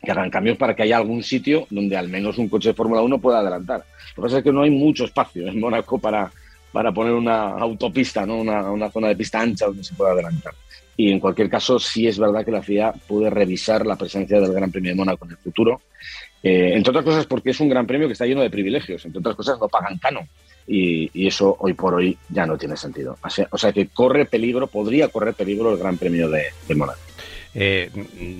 Que 0.02 0.10
hagan 0.10 0.30
cambios 0.30 0.58
para 0.58 0.74
que 0.74 0.82
haya 0.82 0.96
algún 0.96 1.22
sitio 1.22 1.66
donde 1.70 1.96
al 1.96 2.08
menos 2.08 2.38
un 2.38 2.48
coche 2.48 2.70
de 2.70 2.74
Fórmula 2.74 3.02
1 3.02 3.18
pueda 3.20 3.38
adelantar. 3.38 3.84
Lo 4.16 4.22
que 4.22 4.22
pasa 4.22 4.38
es 4.38 4.44
que 4.44 4.52
no 4.52 4.62
hay 4.62 4.70
mucho 4.70 5.04
espacio 5.04 5.46
en 5.46 5.58
Mónaco 5.60 5.98
para, 5.98 6.30
para 6.72 6.92
poner 6.92 7.12
una 7.12 7.50
autopista, 7.50 8.26
¿no? 8.26 8.38
una, 8.38 8.70
una 8.70 8.90
zona 8.90 9.08
de 9.08 9.16
pista 9.16 9.40
ancha 9.40 9.66
donde 9.66 9.84
se 9.84 9.94
pueda 9.94 10.12
adelantar. 10.12 10.54
Y 10.96 11.10
en 11.10 11.20
cualquier 11.20 11.48
caso, 11.48 11.78
sí 11.78 12.06
es 12.06 12.18
verdad 12.18 12.44
que 12.44 12.50
la 12.50 12.62
FIA 12.62 12.92
puede 13.06 13.30
revisar 13.30 13.86
la 13.86 13.96
presencia 13.96 14.40
del 14.40 14.52
Gran 14.52 14.70
Premio 14.70 14.90
de 14.90 14.96
Mónaco 14.96 15.24
en 15.24 15.32
el 15.32 15.36
futuro. 15.38 15.80
Eh, 16.42 16.72
entre 16.74 16.90
otras 16.90 17.04
cosas 17.04 17.26
porque 17.26 17.50
es 17.50 17.60
un 17.60 17.68
gran 17.68 17.86
premio 17.86 18.08
que 18.08 18.12
está 18.12 18.26
lleno 18.26 18.42
de 18.42 18.50
privilegios. 18.50 19.04
Entre 19.04 19.20
otras 19.20 19.36
cosas, 19.36 19.58
no 19.60 19.68
pagan 19.68 19.98
canon. 19.98 20.28
Y, 20.66 21.26
eso 21.26 21.56
hoy 21.60 21.74
por 21.74 21.94
hoy 21.94 22.16
ya 22.28 22.46
no 22.46 22.56
tiene 22.56 22.76
sentido. 22.76 23.18
O 23.50 23.58
sea, 23.58 23.72
que 23.72 23.88
corre 23.88 24.26
peligro, 24.26 24.66
podría 24.66 25.08
correr 25.08 25.34
peligro 25.34 25.72
el 25.72 25.78
Gran 25.78 25.98
Premio 25.98 26.28
de, 26.28 26.46
Mónaco. 26.74 26.98
Eh, 27.54 27.90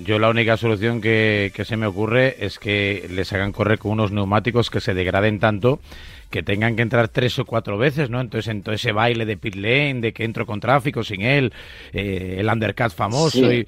yo 0.03 0.17
la 0.17 0.29
única 0.29 0.57
solución 0.57 0.99
que, 0.99 1.51
se 1.63 1.77
me 1.77 1.85
ocurre 1.85 2.37
es 2.39 2.57
que 2.57 3.07
les 3.11 3.31
hagan 3.33 3.51
correr 3.51 3.77
con 3.77 3.91
unos 3.91 4.11
neumáticos 4.11 4.69
que 4.69 4.81
se 4.81 4.93
degraden 4.93 5.39
tanto 5.39 5.79
que 6.33 6.41
tengan 6.41 6.75
que 6.75 6.81
entrar 6.81 7.09
tres 7.09 7.37
o 7.37 7.45
cuatro 7.45 7.77
veces, 7.77 8.09
¿no? 8.09 8.19
Entonces, 8.19 8.49
en 8.49 8.63
todo 8.63 8.73
ese 8.73 8.91
baile 8.91 9.23
de 9.23 9.37
pit 9.37 9.53
lane, 9.53 10.01
de 10.01 10.13
que 10.13 10.23
entro 10.23 10.47
con 10.47 10.59
tráfico 10.59 11.03
sin 11.03 11.21
él, 11.21 11.53
eh, 11.93 12.37
el 12.39 12.47
undercut 12.49 12.89
famoso, 12.89 13.53
y, 13.53 13.67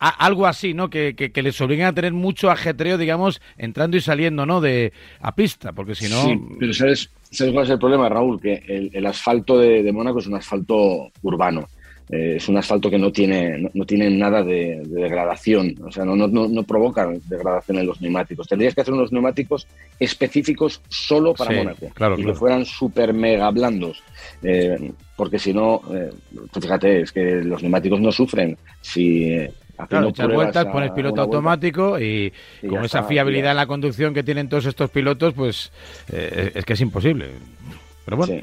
algo 0.00 0.48
así, 0.48 0.74
¿no? 0.74 0.90
Que, 0.90 1.14
que, 1.14 1.42
les 1.42 1.60
obliguen 1.60 1.86
a 1.86 1.92
tener 1.92 2.12
mucho 2.12 2.50
ajetreo, 2.50 2.98
digamos, 2.98 3.40
entrando 3.56 3.96
y 3.96 4.00
saliendo, 4.00 4.44
¿no? 4.46 4.60
De, 4.60 4.92
a 5.20 5.36
pista, 5.36 5.70
porque 5.72 5.94
si 5.94 6.08
no... 6.08 6.24
Sí, 6.24 6.40
pero 6.58 6.74
¿sabes, 6.74 7.08
¿sabes 7.30 7.52
cuál 7.52 7.66
es 7.66 7.70
el 7.70 7.78
problema, 7.78 8.08
Raúl? 8.08 8.40
Que 8.40 8.90
el, 8.92 9.06
asfalto 9.06 9.56
de, 9.56 9.84
de 9.84 9.92
Mónaco 9.92 10.18
es 10.18 10.26
un 10.26 10.34
asfalto 10.34 11.12
urbano. 11.22 11.68
Eh, 12.10 12.34
es 12.36 12.48
un 12.48 12.56
asfalto 12.56 12.90
que 12.90 12.98
no 12.98 13.12
tiene, 13.12 13.70
no, 13.72 13.84
tiene 13.84 14.10
nada 14.10 14.42
de, 14.42 14.82
degradación, 14.84 15.74
o 15.84 15.90
sea, 15.90 16.04
no, 16.04 16.16
no, 16.16 16.48
no, 16.48 16.62
provoca 16.64 17.08
degradación 17.28 17.78
en 17.78 17.86
los 17.86 18.00
neumáticos. 18.00 18.48
Tendrías 18.48 18.74
que 18.74 18.80
hacer 18.80 18.94
unos 18.94 19.12
neumáticos 19.12 19.66
específicos 19.98 20.80
solo 20.88 21.34
para 21.34 21.52
Mónaco 21.52 21.90
y 22.18 22.24
que 22.24 22.34
fueran 22.34 22.64
súper 22.64 23.14
mega 23.14 23.50
blandos, 23.50 24.02
eh, 24.42 24.92
porque 25.16 25.38
si 25.38 25.54
no, 25.54 25.82
eh, 25.94 26.10
fíjate, 26.52 27.02
es 27.02 27.12
que 27.12 27.36
los 27.42 27.62
neumáticos 27.62 28.00
no 28.00 28.12
sufren 28.12 28.56
si 28.80 29.48
Claro, 29.88 30.10
echas 30.10 30.32
vueltas, 30.32 30.66
pones 30.66 30.92
piloto 30.92 31.22
automático 31.22 31.98
y, 31.98 32.32
con 32.68 32.84
esa 32.84 33.02
fiabilidad 33.02 33.50
en 33.50 33.56
la 33.56 33.66
conducción 33.66 34.14
que 34.14 34.22
tienen 34.22 34.48
todos 34.48 34.66
estos 34.66 34.90
pilotos, 34.90 35.34
pues 35.34 35.72
es 36.06 36.64
que 36.64 36.74
es 36.74 36.80
imposible. 36.80 37.30
Pero 38.04 38.16
bueno, 38.16 38.42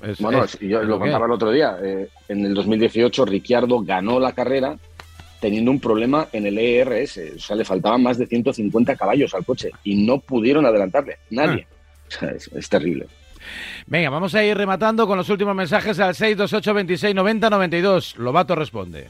yo 0.62 0.84
lo, 0.84 1.00
contaba 1.00 1.25
el 1.25 1.32
otro 1.32 1.51
día. 1.51 1.78
Eh, 1.84 2.08
en 2.30 2.46
el 2.46 2.54
2018, 2.54 3.25
Ricciardo 3.25 3.82
ganó 3.82 4.20
la 4.20 4.32
carrera 4.32 4.78
teniendo 5.39 5.72
un 5.72 5.80
problema 5.80 6.28
en 6.32 6.46
el 6.46 6.58
ERS. 6.58 7.20
O 7.36 7.39
sea, 7.39 7.56
le 7.56 7.66
faltaban 7.66 8.04
más 8.04 8.18
de 8.18 8.28
150 8.28 8.96
caballos 8.96 9.34
al 9.34 9.46
coche 9.46 9.72
y 9.84 10.06
no 10.06 10.20
pudieron 10.20 10.66
adelantarle. 10.66 11.18
Nadie. 11.30 11.68
Ah. 12.22 12.28
es, 12.56 12.70
terrible. 12.70 13.08
Venga, 13.86 14.10
vamos 14.10 14.34
a 14.36 14.44
ir 14.44 14.58
rematando 14.58 15.08
con 15.08 15.18
los 15.18 15.30
últimos 15.30 15.56
mensajes 15.56 16.00
al 16.00 16.16
628 16.16 16.74
26 16.74 17.16
90 17.16 17.50
92. 17.50 18.18
Lobato 18.18 18.56
responde. 18.56 19.08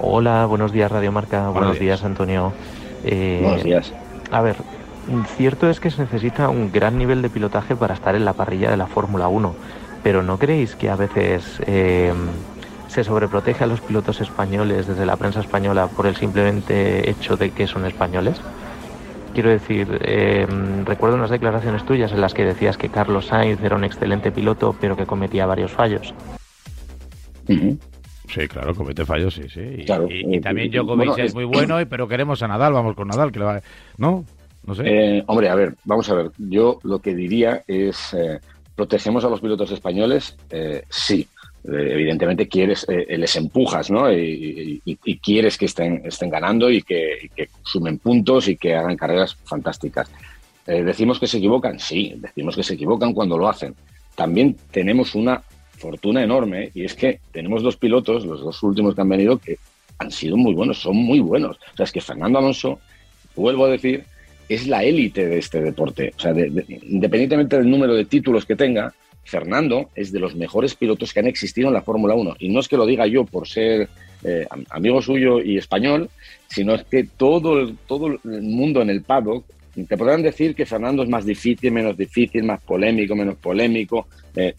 Hola, 0.00 0.46
buenos 0.46 0.72
días 0.72 0.90
Radio 0.90 1.12
Marca. 1.12 1.48
Buenos, 1.50 1.78
días. 1.78 2.02
Antonio. 2.04 2.52
Eh, 3.04 3.40
buenos 3.42 3.64
días. 3.64 3.92
A 4.30 4.42
ver, 4.42 4.56
Cierto 5.36 5.70
es 5.70 5.80
que 5.80 5.90
se 5.90 6.02
necesita 6.02 6.50
un 6.50 6.70
gran 6.70 6.98
nivel 6.98 7.22
de 7.22 7.30
pilotaje 7.30 7.74
para 7.74 7.94
estar 7.94 8.14
en 8.14 8.24
la 8.24 8.34
parrilla 8.34 8.70
de 8.70 8.76
la 8.76 8.86
Fórmula 8.86 9.28
1, 9.28 9.54
pero 10.02 10.22
¿no 10.22 10.38
creéis 10.38 10.76
que 10.76 10.90
a 10.90 10.96
veces 10.96 11.60
eh, 11.66 12.12
se 12.88 13.04
sobreprotege 13.04 13.64
a 13.64 13.66
los 13.66 13.80
pilotos 13.80 14.20
españoles 14.20 14.86
desde 14.86 15.06
la 15.06 15.16
prensa 15.16 15.40
española 15.40 15.86
por 15.86 16.06
el 16.06 16.16
simplemente 16.16 17.08
hecho 17.08 17.36
de 17.36 17.52
que 17.52 17.66
son 17.66 17.86
españoles? 17.86 18.40
Quiero 19.32 19.48
decir, 19.50 19.98
eh, 20.02 20.46
recuerdo 20.84 21.16
unas 21.16 21.30
declaraciones 21.30 21.86
tuyas 21.86 22.12
en 22.12 22.20
las 22.20 22.34
que 22.34 22.44
decías 22.44 22.76
que 22.76 22.90
Carlos 22.90 23.26
Sainz 23.26 23.62
era 23.62 23.76
un 23.76 23.84
excelente 23.84 24.30
piloto, 24.30 24.76
pero 24.78 24.96
que 24.96 25.06
cometía 25.06 25.46
varios 25.46 25.72
fallos. 25.72 26.12
Sí, 27.46 28.46
claro, 28.46 28.74
comete 28.74 29.06
fallos, 29.06 29.34
sí, 29.34 29.48
sí. 29.48 29.60
Y, 29.60 29.86
y, 30.12 30.36
y 30.36 30.40
también 30.40 30.70
Djokovic 30.70 31.16
es 31.18 31.34
muy 31.34 31.44
bueno, 31.44 31.78
pero 31.88 32.08
queremos 32.08 32.42
a 32.42 32.48
Nadal, 32.48 32.74
vamos 32.74 32.94
con 32.94 33.08
Nadal, 33.08 33.32
que 33.32 33.38
le 33.38 33.44
va... 33.46 33.60
¿no? 33.96 34.24
Eh, 34.84 35.22
hombre, 35.26 35.48
a 35.48 35.54
ver, 35.54 35.74
vamos 35.84 36.08
a 36.10 36.14
ver. 36.14 36.30
Yo 36.38 36.78
lo 36.82 37.00
que 37.00 37.14
diría 37.14 37.62
es, 37.66 38.14
eh, 38.14 38.38
¿protegemos 38.74 39.24
a 39.24 39.28
los 39.28 39.40
pilotos 39.40 39.70
españoles? 39.70 40.36
Eh, 40.50 40.84
sí. 40.88 41.26
evidentemente 41.64 42.48
quieres, 42.48 42.86
les 42.88 43.36
empujas, 43.36 43.90
¿no? 43.90 44.10
Y, 44.10 44.80
quieres 45.22 45.58
que 45.58 45.66
estén, 45.66 46.02
estén 46.04 46.30
ganando 46.30 46.70
y 46.70 46.82
que, 46.82 47.30
sumen 47.62 47.98
puntos 47.98 48.48
y 48.48 48.56
que 48.56 48.74
hagan 48.74 48.96
carreras 48.96 49.36
fantásticas. 49.44 50.10
¿Decimos 50.64 51.18
que 51.18 51.26
se 51.26 51.38
equivocan? 51.38 51.78
Sí, 51.78 52.14
decimos 52.16 52.54
que 52.56 52.62
se 52.62 52.74
equivocan 52.74 53.12
cuando 53.12 53.36
lo 53.36 53.48
hacen. 53.48 53.74
También 54.14 54.56
tenemos 54.70 55.14
una 55.14 55.42
fortuna 55.78 56.22
enorme 56.22 56.70
y 56.74 56.84
es 56.84 56.94
que 56.94 57.20
tenemos 57.32 57.62
dos 57.62 57.76
pilotos, 57.76 58.24
los 58.24 58.40
dos 58.40 58.62
últimos 58.62 58.94
que 58.94 59.00
han 59.00 59.08
venido, 59.08 59.38
que 59.38 59.58
han 59.98 60.10
sido 60.10 60.36
muy 60.36 60.54
buenos, 60.54 60.78
son 60.78 60.96
muy 60.96 61.20
buenos. 61.20 61.56
O 61.56 61.76
sea, 61.76 61.84
es 61.84 61.92
que 61.92 62.00
Fernando 62.00 62.38
Alonso, 62.38 62.78
vuelvo 63.34 63.64
a 63.64 63.70
decir, 63.70 64.04
es 64.48 64.66
la 64.66 64.82
élite 64.82 65.26
de 65.26 65.38
este 65.38 65.60
deporte. 65.60 66.12
O 66.16 66.20
sea, 66.20 66.32
independientemente 66.32 67.56
del 67.56 67.70
número 67.70 67.94
de 67.94 68.04
títulos 68.04 68.46
que 68.46 68.56
tenga, 68.56 68.92
Fernando 69.24 69.90
es 69.94 70.10
de 70.10 70.20
los 70.20 70.34
mejores 70.34 70.74
pilotos 70.74 71.12
que 71.12 71.20
han 71.20 71.26
existido 71.26 71.68
en 71.68 71.74
la 71.74 71.82
Fórmula 71.82 72.14
1. 72.14 72.36
Y 72.38 72.48
no 72.48 72.60
es 72.60 72.68
que 72.68 72.78
lo 72.78 72.86
diga 72.86 73.06
yo 73.06 73.24
por 73.24 73.46
ser 73.46 73.88
eh, 74.24 74.46
amigo 74.70 75.02
suyo 75.02 75.42
y 75.42 75.58
español, 75.58 76.08
sino 76.48 76.74
es 76.74 76.84
que 76.84 77.04
todo 77.04 77.60
el, 77.60 77.76
todo 77.86 78.06
el 78.06 78.42
mundo 78.42 78.80
en 78.80 78.90
el 78.90 79.02
paddock 79.02 79.44
te 79.86 79.96
podrán 79.96 80.22
decir 80.22 80.54
que 80.54 80.66
Fernando 80.66 81.02
es 81.02 81.08
más 81.08 81.24
difícil, 81.24 81.70
menos 81.70 81.96
difícil, 81.96 82.42
más 82.42 82.60
polémico, 82.62 83.14
menos 83.14 83.36
polémico. 83.36 84.08
Eh, 84.34 84.54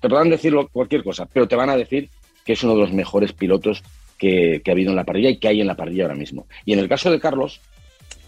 te 0.00 0.08
podrán 0.08 0.30
decir 0.30 0.54
cualquier 0.72 1.04
cosa, 1.04 1.28
pero 1.30 1.46
te 1.46 1.54
van 1.54 1.70
a 1.70 1.76
decir 1.76 2.08
que 2.44 2.54
es 2.54 2.64
uno 2.64 2.74
de 2.74 2.80
los 2.80 2.92
mejores 2.92 3.32
pilotos 3.32 3.82
que, 4.18 4.62
que 4.64 4.70
ha 4.70 4.74
habido 4.74 4.90
en 4.90 4.96
la 4.96 5.04
parrilla 5.04 5.30
y 5.30 5.36
que 5.36 5.48
hay 5.48 5.60
en 5.60 5.66
la 5.66 5.76
parrilla 5.76 6.04
ahora 6.04 6.16
mismo. 6.16 6.46
Y 6.64 6.72
en 6.72 6.78
el 6.78 6.88
caso 6.88 7.10
de 7.10 7.20
Carlos, 7.20 7.60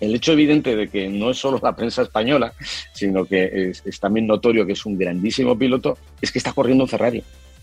el 0.01 0.15
hecho 0.15 0.33
evidente 0.33 0.77
de 0.77 0.89
que 0.89 1.09
no 1.09 1.31
es 1.31 1.39
solo 1.39 1.59
la 1.63 1.75
prensa 1.75 2.03
española, 2.03 2.53
sino 2.93 3.25
que 3.25 3.71
es, 3.71 4.01
también 4.01 4.27
notorio 4.27 4.65
que 4.67 4.73
es 4.73 4.87
un 4.87 4.97
grandísimo 4.97 5.59
piloto, 5.59 5.99
es 6.21 6.31
que 6.31 6.39
está 6.39 6.53
corriendo 6.53 6.85
en 6.85 6.89
Ferrari. 6.89 7.23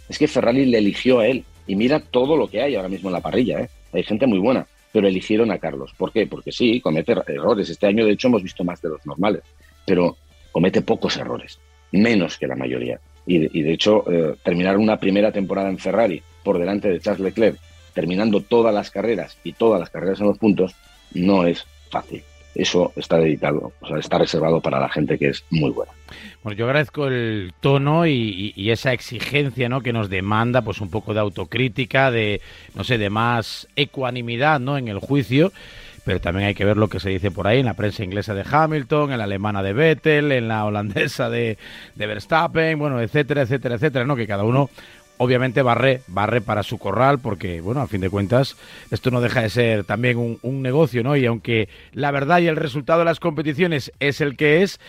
Es 0.09 0.19
que 0.19 0.27
Ferrari 0.27 0.65
le 0.65 0.77
eligió 0.77 1.19
a 1.19 1.27
él. 1.27 1.43
Y 1.67 1.75
mira 1.75 1.99
todo 1.99 2.37
lo 2.37 2.47
que 2.47 2.61
hay 2.61 2.75
ahora 2.75 2.89
mismo 2.89 3.09
en 3.09 3.13
la 3.13 3.21
parrilla. 3.21 3.61
¿eh? 3.61 3.69
Hay 3.93 4.03
gente 4.03 4.27
muy 4.27 4.37
buena, 4.37 4.67
pero 4.91 5.07
eligieron 5.07 5.51
a 5.51 5.57
Carlos. 5.57 5.93
¿Por 5.97 6.11
qué? 6.11 6.27
Porque 6.27 6.51
sí, 6.51 6.79
comete 6.79 7.15
errores. 7.27 7.69
Este 7.69 7.87
año, 7.87 8.05
de 8.05 8.11
hecho, 8.11 8.27
hemos 8.27 8.43
visto 8.43 8.63
más 8.63 8.81
de 8.81 8.89
los 8.89 9.05
normales, 9.05 9.41
pero 9.85 10.17
comete 10.51 10.81
pocos 10.81 11.17
errores, 11.17 11.59
menos 11.91 12.37
que 12.37 12.47
la 12.47 12.55
mayoría. 12.55 12.99
Y, 13.27 13.39
de 13.39 13.73
hecho, 13.73 14.05
eh, 14.11 14.35
terminar 14.43 14.77
una 14.77 14.99
primera 14.99 15.31
temporada 15.31 15.69
en 15.69 15.79
Ferrari 15.79 16.21
por 16.43 16.59
delante 16.59 16.89
de 16.89 16.99
Charles 16.99 17.21
Leclerc, 17.21 17.57
terminando 17.93 18.41
todas 18.41 18.71
las 18.71 18.91
carreras 18.91 19.37
y 19.43 19.53
todas 19.53 19.79
las 19.79 19.89
carreras 19.89 20.19
en 20.19 20.27
los 20.27 20.37
puntos, 20.37 20.75
no 21.13 21.47
es 21.47 21.65
fácil. 21.95 22.23
eso 22.53 22.93
está 22.95 23.17
dedicado, 23.17 23.73
o 23.81 23.87
sea, 23.87 23.97
está 23.97 24.17
reservado 24.17 24.61
para 24.61 24.79
la 24.79 24.87
gente 24.87 25.17
que 25.17 25.27
es 25.29 25.43
muy 25.49 25.71
buena. 25.71 25.91
Bueno, 26.41 26.57
yo 26.57 26.65
agradezco 26.65 27.07
el 27.07 27.53
tono 27.59 28.05
y, 28.05 28.53
esa 28.71 28.93
exigencia, 28.93 29.67
¿no? 29.67 29.81
Que 29.81 29.91
nos 29.91 30.09
demanda, 30.09 30.61
pues, 30.61 30.79
un 30.79 30.89
poco 30.89 31.13
de 31.13 31.19
autocrítica, 31.19 32.11
de, 32.11 32.41
no 32.73 32.83
sé, 32.83 32.97
de 32.97 33.09
más 33.09 33.67
ecuanimidad, 33.75 34.59
¿no? 34.59 34.77
En 34.77 34.87
el 34.87 34.99
juicio 34.99 35.51
pero 36.05 36.21
también 36.21 36.47
hay 36.47 36.53
que 36.53 36.65
ver 36.65 36.77
lo 36.77 36.87
que 36.87 36.99
se 36.99 37.09
dice 37.09 37.31
por 37.31 37.47
ahí 37.47 37.61
en 37.61 37.65
la 37.65 37.73
prensa 37.73 38.03
inglesa 38.03 38.35
de 38.35 38.45
Hamilton, 38.47 39.11
en 39.11 39.17
la 39.17 39.23
alemana 39.23 39.63
de 39.63 39.73
Vettel, 39.73 40.31
en 40.31 40.47
la 40.47 40.63
holandesa 40.63 41.31
de, 41.31 41.57
de 41.95 42.05
Verstappen, 42.05 42.77
bueno, 42.77 43.01
etcétera, 43.01 43.41
etcétera, 43.41 43.73
etcétera, 43.73 44.05
¿no? 44.05 44.15
Que 44.15 44.27
cada 44.27 44.43
uno 44.43 44.69
obviamente 45.17 45.61
barre, 45.61 46.01
barre 46.07 46.41
para 46.41 46.63
su 46.63 46.77
corral, 46.77 47.19
porque, 47.19 47.61
bueno, 47.61 47.81
a 47.81 47.87
fin 47.87 48.01
de 48.01 48.09
cuentas, 48.09 48.55
esto 48.91 49.11
no 49.11 49.21
deja 49.21 49.41
de 49.41 49.49
ser 49.49 49.83
también 49.83 50.17
un, 50.17 50.39
un, 50.41 50.61
negocio, 50.61 51.03
¿no? 51.03 51.15
Y 51.15 51.25
aunque 51.25 51.69
la 51.93 52.11
verdad 52.11 52.39
y 52.39 52.47
el 52.47 52.55
resultado 52.55 52.99
de 52.99 53.05
las 53.05 53.19
competiciones 53.19 53.91
es 53.99 54.21
el 54.21 54.35
que 54.35 54.63
es, 54.63 54.79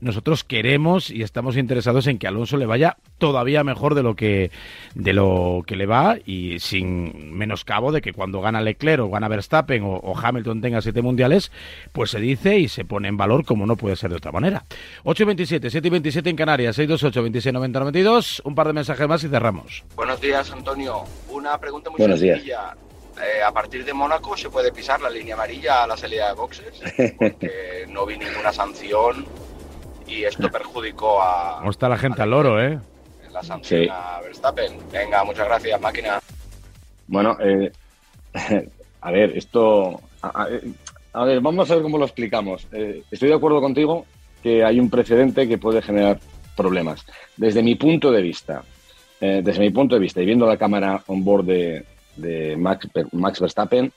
nosotros 0.00 0.44
queremos 0.44 1.10
y 1.10 1.22
estamos 1.22 1.56
interesados 1.56 2.06
en 2.06 2.18
que 2.18 2.26
Alonso 2.26 2.56
le 2.56 2.66
vaya 2.66 2.96
todavía 3.18 3.64
mejor 3.64 3.94
de 3.94 4.02
lo 4.02 4.14
que 4.14 4.50
de 4.94 5.12
lo 5.12 5.62
que 5.66 5.76
le 5.76 5.86
va 5.86 6.16
y 6.24 6.58
sin 6.60 7.36
menoscabo 7.36 7.92
de 7.92 8.00
que 8.00 8.12
cuando 8.12 8.40
gana 8.40 8.60
Leclerc 8.60 9.02
o 9.02 9.10
gana 9.10 9.28
Verstappen 9.28 9.82
o, 9.84 10.14
Hamilton 10.16 10.60
tenga 10.60 10.80
siete 10.80 11.02
mundiales, 11.02 11.52
pues 11.92 12.10
se 12.10 12.20
dice 12.20 12.58
y 12.58 12.68
se 12.68 12.84
pone 12.84 13.08
en 13.08 13.16
valor 13.16 13.44
como 13.44 13.66
no 13.66 13.76
puede 13.76 13.96
ser 13.96 14.10
de 14.10 14.16
otra 14.16 14.32
manera. 14.32 14.64
8 15.04 15.22
y 15.22 15.26
27, 15.26 15.70
7 15.70 15.86
y 15.86 15.90
27 15.90 16.30
en 16.30 16.36
Canarias, 16.36 16.76
628 16.76 17.22
26 17.22 17.52
90 17.52 17.78
92, 17.80 18.42
un 18.44 18.54
par 18.54 18.66
de 18.66 18.72
mensajes 18.72 19.08
más 19.08 19.22
y 19.24 19.28
cerramos. 19.28 19.84
Buenos 19.94 20.20
días, 20.20 20.50
Antonio. 20.50 21.04
Una 21.30 21.58
pregunta 21.58 21.90
muy 21.90 21.98
Buenos 21.98 22.20
sencilla. 22.20 22.74
Eh, 23.16 23.42
a 23.42 23.50
partir 23.50 23.84
de 23.84 23.94
Mónaco 23.94 24.36
se 24.36 24.50
puede 24.50 24.72
pisar 24.72 25.00
la 25.00 25.08
línea 25.08 25.34
amarilla 25.34 25.84
a 25.84 25.86
la 25.86 25.96
salida 25.96 26.28
de 26.28 26.34
boxes 26.34 26.82
porque 27.18 27.86
no 27.88 28.04
vi 28.04 28.18
ninguna 28.18 28.52
sanción 28.52 29.24
y 30.06 30.24
esto 30.24 30.50
perjudicó 30.50 31.22
a... 31.22 31.58
¿Cómo 31.58 31.70
está 31.70 31.88
la 31.88 31.98
gente 31.98 32.22
al 32.22 32.32
oro, 32.32 32.62
eh? 32.62 32.78
La 33.32 33.42
sanción 33.42 33.88
a 33.90 34.20
Verstappen. 34.20 34.72
Venga, 34.92 35.24
muchas 35.24 35.46
gracias, 35.46 35.80
máquina. 35.80 36.20
Bueno, 37.06 37.36
eh, 37.40 37.72
a 39.00 39.10
ver, 39.10 39.36
esto... 39.36 40.00
A, 40.22 41.24
ver, 41.24 41.40
vamos 41.40 41.70
a 41.70 41.74
ver 41.74 41.82
cómo 41.82 41.98
lo 41.98 42.04
explicamos. 42.04 42.66
Eh, 42.72 43.02
estoy 43.10 43.28
de 43.28 43.34
acuerdo 43.34 43.60
contigo 43.60 44.06
que 44.42 44.64
hay 44.64 44.80
un 44.80 44.90
precedente 44.90 45.48
que 45.48 45.58
puede 45.58 45.82
generar 45.82 46.18
problemas. 46.56 47.04
Desde 47.36 47.62
mi 47.62 47.74
punto 47.74 48.10
de 48.10 48.22
vista, 48.22 48.62
eh, 49.20 49.40
desde 49.42 49.60
mi 49.60 49.70
punto 49.70 49.94
de 49.94 50.00
vista, 50.00 50.20
y 50.20 50.26
viendo 50.26 50.46
la 50.46 50.56
cámara 50.56 51.02
on 51.06 51.24
board 51.24 51.44
de, 51.44 51.84
de 52.16 52.56
Max, 52.56 52.88
Max 53.12 53.40
Verstappen, 53.40 53.92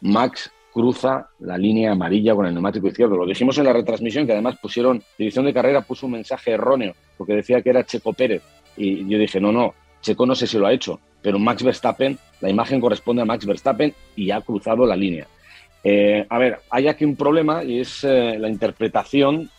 Max 0.00 0.50
cruza 0.74 1.28
la 1.38 1.56
línea 1.56 1.92
amarilla 1.92 2.34
con 2.34 2.46
el 2.46 2.52
neumático 2.52 2.88
izquierdo. 2.88 3.16
Lo 3.16 3.26
dijimos 3.26 3.56
en 3.58 3.64
la 3.64 3.72
retransmisión, 3.72 4.26
que 4.26 4.32
además 4.32 4.58
pusieron, 4.60 5.00
edición 5.16 5.44
de 5.44 5.54
carrera 5.54 5.82
puso 5.82 6.06
un 6.06 6.12
mensaje 6.12 6.50
erróneo, 6.50 6.94
porque 7.16 7.34
decía 7.34 7.62
que 7.62 7.70
era 7.70 7.84
Checo 7.84 8.12
Pérez. 8.12 8.42
Y 8.76 9.08
yo 9.08 9.16
dije, 9.16 9.40
no, 9.40 9.52
no, 9.52 9.72
Checo 10.02 10.26
no 10.26 10.34
sé 10.34 10.48
si 10.48 10.58
lo 10.58 10.66
ha 10.66 10.72
hecho, 10.72 10.98
pero 11.22 11.38
Max 11.38 11.62
Verstappen, 11.62 12.18
la 12.40 12.50
imagen 12.50 12.80
corresponde 12.80 13.22
a 13.22 13.24
Max 13.24 13.46
Verstappen 13.46 13.94
y 14.16 14.32
ha 14.32 14.40
cruzado 14.40 14.84
la 14.84 14.96
línea. 14.96 15.28
Eh, 15.84 16.26
a 16.28 16.38
ver, 16.38 16.58
hay 16.70 16.88
aquí 16.88 17.04
un 17.04 17.14
problema 17.14 17.62
y 17.62 17.78
es 17.78 18.02
eh, 18.02 18.36
la 18.38 18.48
interpretación 18.48 19.50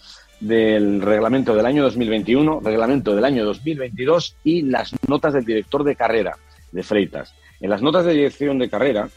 del 0.42 1.02
reglamento 1.02 1.56
del 1.56 1.66
año 1.66 1.82
2021, 1.84 2.60
reglamento 2.62 3.16
del 3.16 3.24
año 3.24 3.46
2022 3.46 4.36
y 4.44 4.64
las 4.64 4.94
notas 5.08 5.34
del 5.34 5.46
director 5.46 5.86
de 5.86 5.96
carrera 5.96 6.36
de 6.74 6.84
Freitas. 6.84 7.34
En 7.62 7.70
las 7.70 7.82
notas 7.82 8.06
de 8.06 8.14
dirección 8.14 8.60
de 8.60 8.70
carrera 8.70 9.08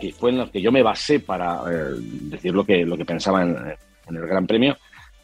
que 0.00 0.12
fue 0.12 0.30
en 0.30 0.38
los 0.38 0.50
que 0.50 0.60
yo 0.60 0.72
me 0.72 0.82
basé 0.82 1.20
para 1.20 1.62
eh, 1.70 1.94
decir 1.98 2.54
lo 2.54 2.64
que, 2.64 2.84
lo 2.84 2.96
que 2.96 3.04
pensaba 3.04 3.42
en, 3.42 3.56
el 4.08 4.26
Gran 4.26 4.46
Premio, 4.46 4.76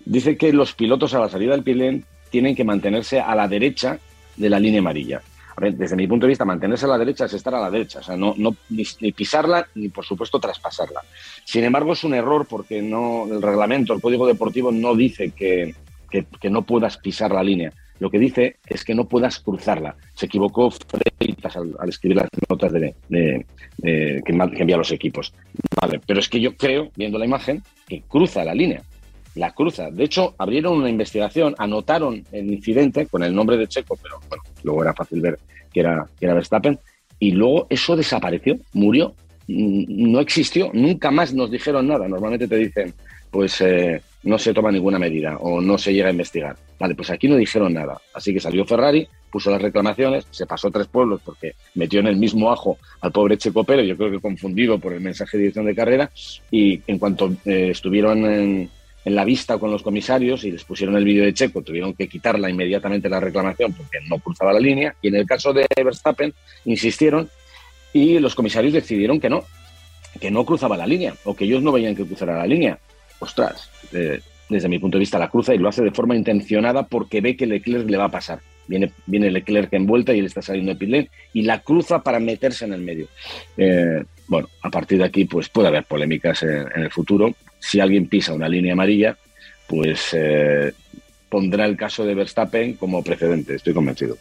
dice 0.05 0.37
que 0.37 0.53
los 0.53 0.73
pilotos 0.75 1.15
a 1.15 1.21
la 1.21 1.29
salida 1.29 1.53
del 1.53 1.63
pilén 1.63 2.05
tienen 2.31 2.55
que 2.55 2.65
mantenerse 2.65 3.21
a 3.21 3.35
la 3.35 3.49
derecha 3.49 3.99
de 4.37 4.49
la 4.49 4.59
línea 4.59 4.81
amarilla. 4.81 5.21
Desde 5.61 5.97
mi 5.97 6.07
punto 6.07 6.25
de 6.25 6.31
vista, 6.31 6.47
mantenerse 6.47 6.87
a 6.87 6.89
la 6.89 6.97
derecha 6.97 7.27
es 7.27 7.35
estar 7.35 7.55
a 7.55 7.61
la 7.61 7.71
derecha, 7.71 7.99
o 7.99 8.03
sea, 8.03 8.17
no, 8.17 8.35
no 8.39 8.57
ni, 8.71 9.13
pisarla 9.13 9.67
ni, 9.75 9.91
por 9.91 10.07
supuesto, 10.07 10.41
traspasarla. 10.41 11.03
Sin 11.45 11.65
embargo, 11.65 11.93
es 11.93 12.03
un 12.03 12.15
error 12.15 12.47
porque 12.49 12.81
no 12.81 13.27
el 13.31 13.43
reglamento, 13.43 13.93
el 13.93 14.01
código 14.01 14.27
deportivo 14.27 14.73
no 14.73 14.95
dice 14.95 15.33
que, 15.33 15.75
que 16.09 16.51
no 16.51 16.63
puedas 16.63 16.97
pisar 16.97 17.33
la 17.33 17.43
línea 17.43 17.73
lo 18.01 18.11
que 18.11 18.19
dice 18.19 18.57
es 18.67 18.85
que 18.85 18.95
no 18.95 19.05
puedas 19.05 19.39
cruzarla. 19.39 19.95
Se 20.15 20.27
equivocó 20.27 20.71
Freitas 20.71 21.57
al, 21.57 21.89
escribir 21.89 22.17
las 22.17 22.29
notas 22.49 22.73
de, 22.73 22.95
que, 23.09 24.25
envía 24.27 24.75
a 24.75 24.79
los 24.79 24.91
equipos. 24.91 25.33
Vale, 25.81 26.01
pero 26.05 26.19
es 26.19 26.29
que 26.29 26.41
yo 26.41 26.57
creo, 26.57 26.91
viendo 26.97 27.19
la 27.19 27.27
imagen, 27.27 27.63
que 27.87 28.03
cruza 28.09 28.43
la 28.43 28.55
línea. 28.55 28.83
La 29.35 29.53
cruza. 29.53 29.91
De 29.91 30.05
hecho, 30.05 30.35
abrieron 30.39 30.79
una 30.79 30.89
investigación, 30.89 31.55
anotaron 31.59 32.25
el 32.33 32.51
incidente 32.51 33.07
con 33.07 33.23
el 33.23 33.35
nombre 33.35 33.59
de 33.59 33.69
Checo, 33.69 33.97
pero 34.03 34.19
bueno, 34.29 34.43
luego 34.65 34.83
era 34.83 34.95
fácil 34.95 35.21
ver 35.21 35.39
que 35.73 35.81
era, 35.81 36.09
que 36.19 36.25
era 36.25 36.35
Verstappen, 36.35 36.79
y 37.19 37.33
luego 37.33 37.67
eso 37.69 37.97
desapareció, 37.97 38.57
murió, 38.73 39.15
no 39.47 40.21
existió, 40.21 40.71
nunca 40.73 41.11
más 41.11 41.35
nos 41.35 41.51
dijeron 41.51 41.87
nada. 41.87 42.09
Normalmente 42.09 42.49
te 42.49 42.57
dicen, 42.57 42.95
pues 43.31 43.61
eh, 43.61 44.03
no 44.23 44.39
se 44.39 44.53
toma 44.53 44.71
ninguna 44.71 44.99
medida 44.99 45.37
o 45.39 45.61
no 45.61 45.79
se 45.79 45.93
llega 45.93 46.09
a 46.09 46.13
investigar. 46.13 46.57
Vale, 46.79 46.95
pues 46.95 47.11
aquí 47.11 47.29
no 47.29 47.37
dijeron 47.37 47.73
nada. 47.75 48.01
Así 48.15 48.33
que 48.33 48.41
salió 48.41 48.65
Ferrari, 48.65 49.07
puso 49.31 49.51
las 49.51 49.63
reclamaciones, 49.63 50.27
se 50.31 50.47
pasó 50.47 50.71
tres 50.71 50.87
pueblos 50.89 51.21
porque 51.25 51.55
metió 51.75 52.01
en 52.01 52.09
el 52.09 52.17
mismo 52.17 52.51
ajo 52.51 52.79
al 53.01 53.13
pobre 53.13 53.39
Checo 53.39 53.65
Pérez, 53.65 53.87
yo 53.87 53.97
creo 53.97 54.11
que 54.11 54.21
confundido 54.21 54.79
por 54.79 54.93
el 54.93 55.01
mensaje 55.01 55.37
de 55.37 55.43
dirección 55.45 55.67
de 55.67 55.75
carrera, 55.75 56.11
y 56.51 56.81
en 56.87 56.99
cuanto 56.99 57.33
eh, 57.45 57.69
estuvieron 57.71 58.25
en, 58.25 58.71
la 59.05 59.25
vista 59.25 59.59
con 59.59 59.71
los 59.71 59.83
comisarios 59.83 60.45
y 60.45 60.53
les 60.53 60.65
pusieron 60.65 60.95
el 60.97 61.05
vídeo 61.05 61.25
de 61.25 61.33
Checo, 61.33 61.63
tuvieron 61.63 61.95
que 61.95 62.07
quitarla 62.07 62.51
inmediatamente 62.51 63.09
la 63.09 63.19
reclamación 63.19 63.73
porque 63.73 63.99
no 64.07 64.19
cruzaba 64.19 64.53
la 64.53 64.61
línea, 64.61 64.95
y 65.01 65.09
en 65.09 65.17
el 65.17 65.27
caso 65.27 65.53
de 65.53 65.67
Verstappen 65.75 66.35
insistieron 66.67 67.29
y 67.93 68.19
los 68.19 68.35
comisarios 68.35 68.75
decidieron 68.75 69.19
que 69.19 69.31
no, 69.31 69.45
que 70.21 70.31
no 70.31 70.45
cruzaba 70.45 70.77
la 70.77 70.87
línea, 70.87 71.15
o 71.25 71.35
que 71.35 71.45
ellos 71.45 71.63
no 71.63 71.73
veían 71.73 71.97
que 71.97 72.05
cruzara 72.05 72.37
la 72.37 72.47
línea 72.47 72.79
ostras, 73.21 73.71
eh, 73.93 74.21
desde 74.49 74.69
mi 74.69 74.79
punto 74.79 74.99
de 74.99 75.01
vista 75.01 75.19
la 75.19 75.31
cruza 75.31 75.55
y 75.55 75.59
lo 75.59 75.69
hace 75.69 75.83
de 75.83 75.93
forma 75.93 76.17
intencionada 76.17 76.83
porque 76.83 77.21
ve 77.21 77.37
que 77.37 77.47
Leclerc 77.47 77.89
le 77.89 77.97
va 77.97 78.07
a 78.07 78.11
pasar. 78.11 78.41
Viene, 78.67 78.93
viene 79.07 79.31
Leclerc 79.31 79.73
en 79.73 79.87
vuelta 79.87 80.13
y 80.13 80.19
él 80.19 80.27
está 80.27 80.43
saliendo 80.43 80.75
de 80.75 80.79
pit 80.79 81.11
y 81.33 81.43
la 81.43 81.61
cruza 81.61 82.03
para 82.03 82.21
meterse 82.21 82.65
en 82.65 82.73
el 82.73 82.83
medio. 82.83 83.07
Eh, 83.57 84.05
bueno, 84.29 84.49
a 84.63 84.71
partir 84.71 84.99
de 84.99 85.05
aquí 85.05 85.25
pues 85.25 85.49
puede 85.49 85.69
haber 85.69 85.85
polémicas 85.85 86.43
en, 86.43 86.67
el 86.75 86.91
futuro. 86.91 87.35
Si 87.59 87.81
alguien 87.81 88.09
pisa 88.09 88.33
una 88.33 88.49
línea 88.49 88.73
amarilla, 88.73 89.17
pues 89.67 90.11
eh, 90.13 90.73
pondrá 91.29 91.67
el 91.67 91.77
caso 91.77 92.05
de 92.05 92.15
Verstappen 92.15 92.75
como 92.75 93.03
precedente, 93.03 93.55
estoy 93.55 93.75
convencido. 93.75 94.17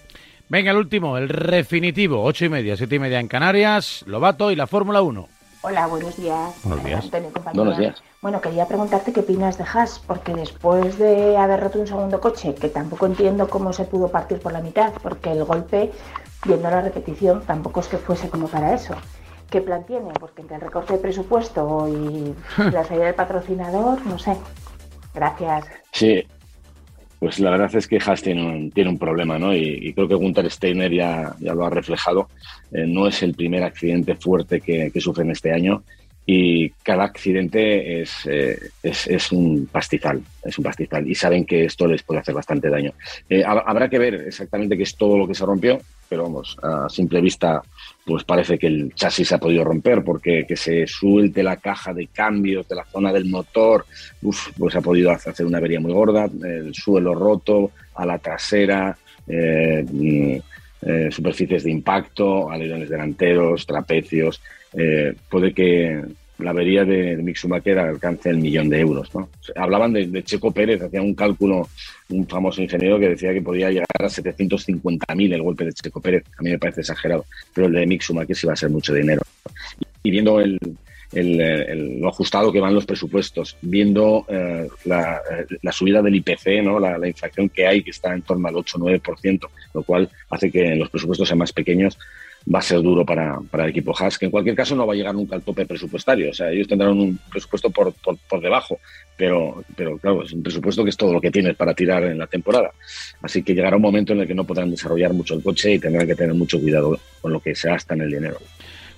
Venga, 0.47 0.71
el 0.71 0.77
último, 0.77 1.15
el 1.17 1.27
definitivo, 1.27 2.23
ocho 2.23 2.45
y 2.45 2.49
media, 2.49 2.75
siete 2.75 2.95
y 2.95 2.99
media 2.99 3.19
en 3.19 3.27
Canarias, 3.27 4.03
Lobato 4.07 4.51
y 4.51 4.55
la 4.55 4.65
Fórmula 4.65 5.03
1. 5.03 5.29
Hola, 5.61 5.87
buenos 5.87 6.15
días. 6.15 6.55
Buenos 6.63 6.85
días. 6.85 7.11
buenos 7.53 7.77
días. 7.77 8.01
Bueno, 8.21 8.39
quería 8.39 8.65
preguntarte 8.65 9.11
qué 9.11 9.19
opinas 9.19 9.57
de 9.57 9.65
Haas, 9.65 9.99
porque 9.99 10.33
después 10.33 10.97
de 10.97 11.35
haber 11.35 11.59
roto 11.59 11.79
un 11.79 11.87
segundo 11.87 12.21
coche, 12.21 12.55
que 12.55 12.69
tampoco 12.69 13.05
entiendo 13.05 13.49
cómo 13.49 13.73
se 13.73 13.83
pudo 13.83 14.07
partir 14.07 14.39
por 14.39 14.53
la 14.53 14.61
mitad, 14.61 14.93
porque 15.03 15.33
el 15.33 15.43
golpe, 15.43 15.91
viendo 16.45 16.69
la 16.69 16.81
repetición, 16.81 17.43
tampoco 17.45 17.81
es 17.81 17.87
que 17.87 17.97
fuese 17.97 18.29
como 18.29 18.47
para 18.47 18.73
eso. 18.73 18.95
¿Qué 19.49 19.59
plan 19.59 19.85
tiene? 19.85 20.11
Porque 20.17 20.41
entre 20.41 20.55
el 20.55 20.61
recorte 20.61 20.93
de 20.93 20.99
presupuesto 20.99 21.89
y 21.89 22.33
la 22.71 22.85
salida 22.85 23.05
del 23.05 23.15
patrocinador, 23.15 24.05
no 24.05 24.17
sé. 24.17 24.37
Gracias. 25.13 25.65
Sí, 25.91 26.25
pues 27.19 27.39
la 27.39 27.51
verdad 27.51 27.75
es 27.75 27.87
que 27.87 27.99
Haas 28.03 28.21
tiene 28.21 28.45
un, 28.45 28.71
tiene 28.71 28.89
un 28.89 28.97
problema, 28.97 29.37
¿no? 29.37 29.53
Y, 29.53 29.93
creo 29.93 30.07
que 30.07 30.15
Gunther 30.15 30.49
Steiner 30.49 30.91
ya, 30.91 31.35
ya 31.39 31.53
lo 31.53 31.65
ha 31.65 31.69
reflejado. 31.69 32.29
Eh, 32.71 32.85
no 32.87 33.07
es 33.07 33.21
el 33.23 33.33
primer 33.33 33.63
accidente 33.63 34.15
fuerte 34.15 34.61
que, 34.61 34.89
que 34.91 35.01
sufren 35.01 35.29
este 35.31 35.51
año 35.51 35.83
y 36.31 36.69
cada 36.83 37.05
accidente 37.05 38.01
es, 38.01 38.27
eh, 38.27 38.55
es, 38.83 39.07
es, 39.07 39.31
un 39.31 39.65
pastizal, 39.65 40.21
es 40.43 40.55
un 40.59 40.63
pastizal 40.63 41.09
y 41.09 41.15
saben 41.15 41.43
que 41.43 41.65
esto 41.65 41.87
les 41.87 42.03
puede 42.03 42.19
hacer 42.19 42.35
bastante 42.35 42.69
daño. 42.69 42.93
Eh, 43.27 43.43
habrá 43.43 43.89
que 43.89 43.97
ver 43.97 44.13
exactamente 44.13 44.77
qué 44.77 44.83
es 44.83 44.95
todo 44.95 45.17
lo 45.17 45.27
que 45.27 45.33
se 45.33 45.43
rompió, 45.43 45.79
pero 46.07 46.21
vamos, 46.25 46.55
a 46.61 46.87
simple 46.87 47.19
vista 47.19 47.63
pues 48.05 48.25
parece 48.25 48.59
que 48.59 48.67
el 48.67 48.93
chasis 48.93 49.27
se 49.27 49.33
ha 49.33 49.39
podido 49.39 49.63
romper 49.63 50.03
porque 50.03 50.45
que 50.47 50.55
se 50.55 50.85
suelte 50.85 51.41
la 51.41 51.57
caja 51.57 51.95
de 51.95 52.05
cambios 52.05 52.67
de 52.67 52.75
la 52.75 52.85
zona 52.85 53.11
del 53.11 53.25
motor, 53.25 53.87
pues 54.55 54.75
ha 54.75 54.81
podido 54.81 55.09
hacer 55.09 55.47
una 55.47 55.57
avería 55.57 55.79
muy 55.79 55.93
gorda, 55.93 56.29
el 56.43 56.75
suelo 56.75 57.15
roto, 57.15 57.71
a 57.95 58.05
la 58.05 58.19
trasera, 58.19 58.95
eh, 59.27 59.83
mm, 59.83 60.37
superficies 61.09 61.63
de 61.63 61.71
impacto, 61.71 62.51
alerones 62.51 62.87
delanteros, 62.87 63.65
trapecios. 63.65 64.39
Eh, 64.73 65.15
puede 65.29 65.53
que 65.53 66.03
la 66.39 66.51
avería 66.51 66.85
de, 66.85 67.17
de 67.17 67.23
Mick 67.23 67.37
alcance 67.77 68.29
el 68.29 68.37
millón 68.37 68.69
de 68.69 68.79
euros. 68.79 69.13
¿no? 69.13 69.29
Hablaban 69.55 69.93
de, 69.93 70.23
Checo 70.23 70.51
Pérez, 70.51 70.81
hacía 70.81 71.01
un 71.01 71.13
cálculo, 71.13 71.67
un 72.09 72.27
famoso 72.27 72.61
ingeniero 72.61 72.99
que 72.99 73.09
decía 73.09 73.33
que 73.33 73.41
podía 73.41 73.69
llegar 73.69 73.87
a 73.99 74.05
750.000 74.05 75.33
el 75.33 75.43
golpe 75.43 75.65
de 75.65 75.73
Checo 75.73 76.01
Pérez. 76.01 76.23
A 76.37 76.41
mí 76.41 76.51
me 76.51 76.59
parece 76.59 76.81
exagerado, 76.81 77.25
pero 77.53 77.67
el 77.67 77.73
de 77.73 77.85
Mick 77.85 78.01
Schumacher 78.01 78.35
sí 78.35 78.47
va 78.47 78.53
a 78.53 78.57
ser 78.57 78.69
mucho 78.69 78.93
dinero. 78.93 79.21
Y, 80.01 80.11
viendo 80.11 80.39
el, 80.39 80.59
lo 81.11 82.07
ajustado 82.07 82.53
que 82.53 82.61
van 82.61 82.73
los 82.73 82.85
presupuestos, 82.85 83.57
viendo 83.61 84.25
eh, 84.29 84.67
la, 84.85 85.21
la, 85.61 85.71
subida 85.71 86.01
del 86.01 86.15
IPC, 86.15 86.63
¿no? 86.63 86.79
La, 86.79 86.97
la, 86.97 87.07
inflación 87.07 87.49
que 87.49 87.67
hay, 87.67 87.83
que 87.83 87.91
está 87.91 88.13
en 88.13 88.21
torno 88.21 88.47
al 88.47 88.55
8-9%, 88.55 89.49
lo 89.73 89.83
cual 89.83 90.09
hace 90.29 90.51
que 90.51 90.75
los 90.75 90.89
presupuestos 90.89 91.27
sean 91.27 91.39
más 91.39 91.51
pequeños 91.51 91.97
va 92.53 92.59
a 92.59 92.61
ser 92.63 92.81
duro 92.81 93.05
para, 93.05 93.39
para, 93.51 93.63
el 93.63 93.69
equipo 93.71 93.93
Haas, 93.97 94.17
que 94.17 94.25
en 94.25 94.31
cualquier 94.31 94.55
caso 94.55 94.75
no 94.75 94.87
va 94.87 94.93
a 94.93 94.95
llegar 94.95 95.13
nunca 95.13 95.35
al 95.35 95.43
tope 95.43 95.65
presupuestario. 95.65 96.31
O 96.31 96.33
sea, 96.33 96.49
ellos 96.51 96.67
tendrán 96.67 96.91
un 96.91 97.19
presupuesto 97.29 97.69
por, 97.69 97.93
por, 97.93 98.17
por, 98.17 98.41
debajo, 98.41 98.79
pero, 99.17 99.63
pero 99.75 99.97
claro, 99.97 100.23
es 100.23 100.33
un 100.33 100.43
presupuesto 100.43 100.83
que 100.83 100.89
es 100.89 100.97
todo 100.97 101.13
lo 101.13 101.21
que 101.21 101.31
tienes 101.31 101.55
para 101.55 101.73
tirar 101.73 102.03
en 102.03 102.17
la 102.17 102.27
temporada. 102.27 102.71
Así 103.21 103.43
que 103.43 103.53
llegará 103.53 103.75
un 103.75 103.81
momento 103.81 104.13
en 104.13 104.21
el 104.21 104.27
que 104.27 104.35
no 104.35 104.45
podrán 104.45 104.71
desarrollar 104.71 105.13
mucho 105.13 105.35
el 105.35 105.43
coche 105.43 105.73
y 105.73 105.79
tendrán 105.79 106.07
que 106.07 106.15
tener 106.15 106.33
mucho 106.33 106.59
cuidado 106.59 106.97
con 107.21 107.33
lo 107.33 107.39
que 107.39 107.55
se 107.55 107.69
gasta 107.69 107.93
en 107.93 108.01
el 108.01 108.11
dinero 108.11 108.37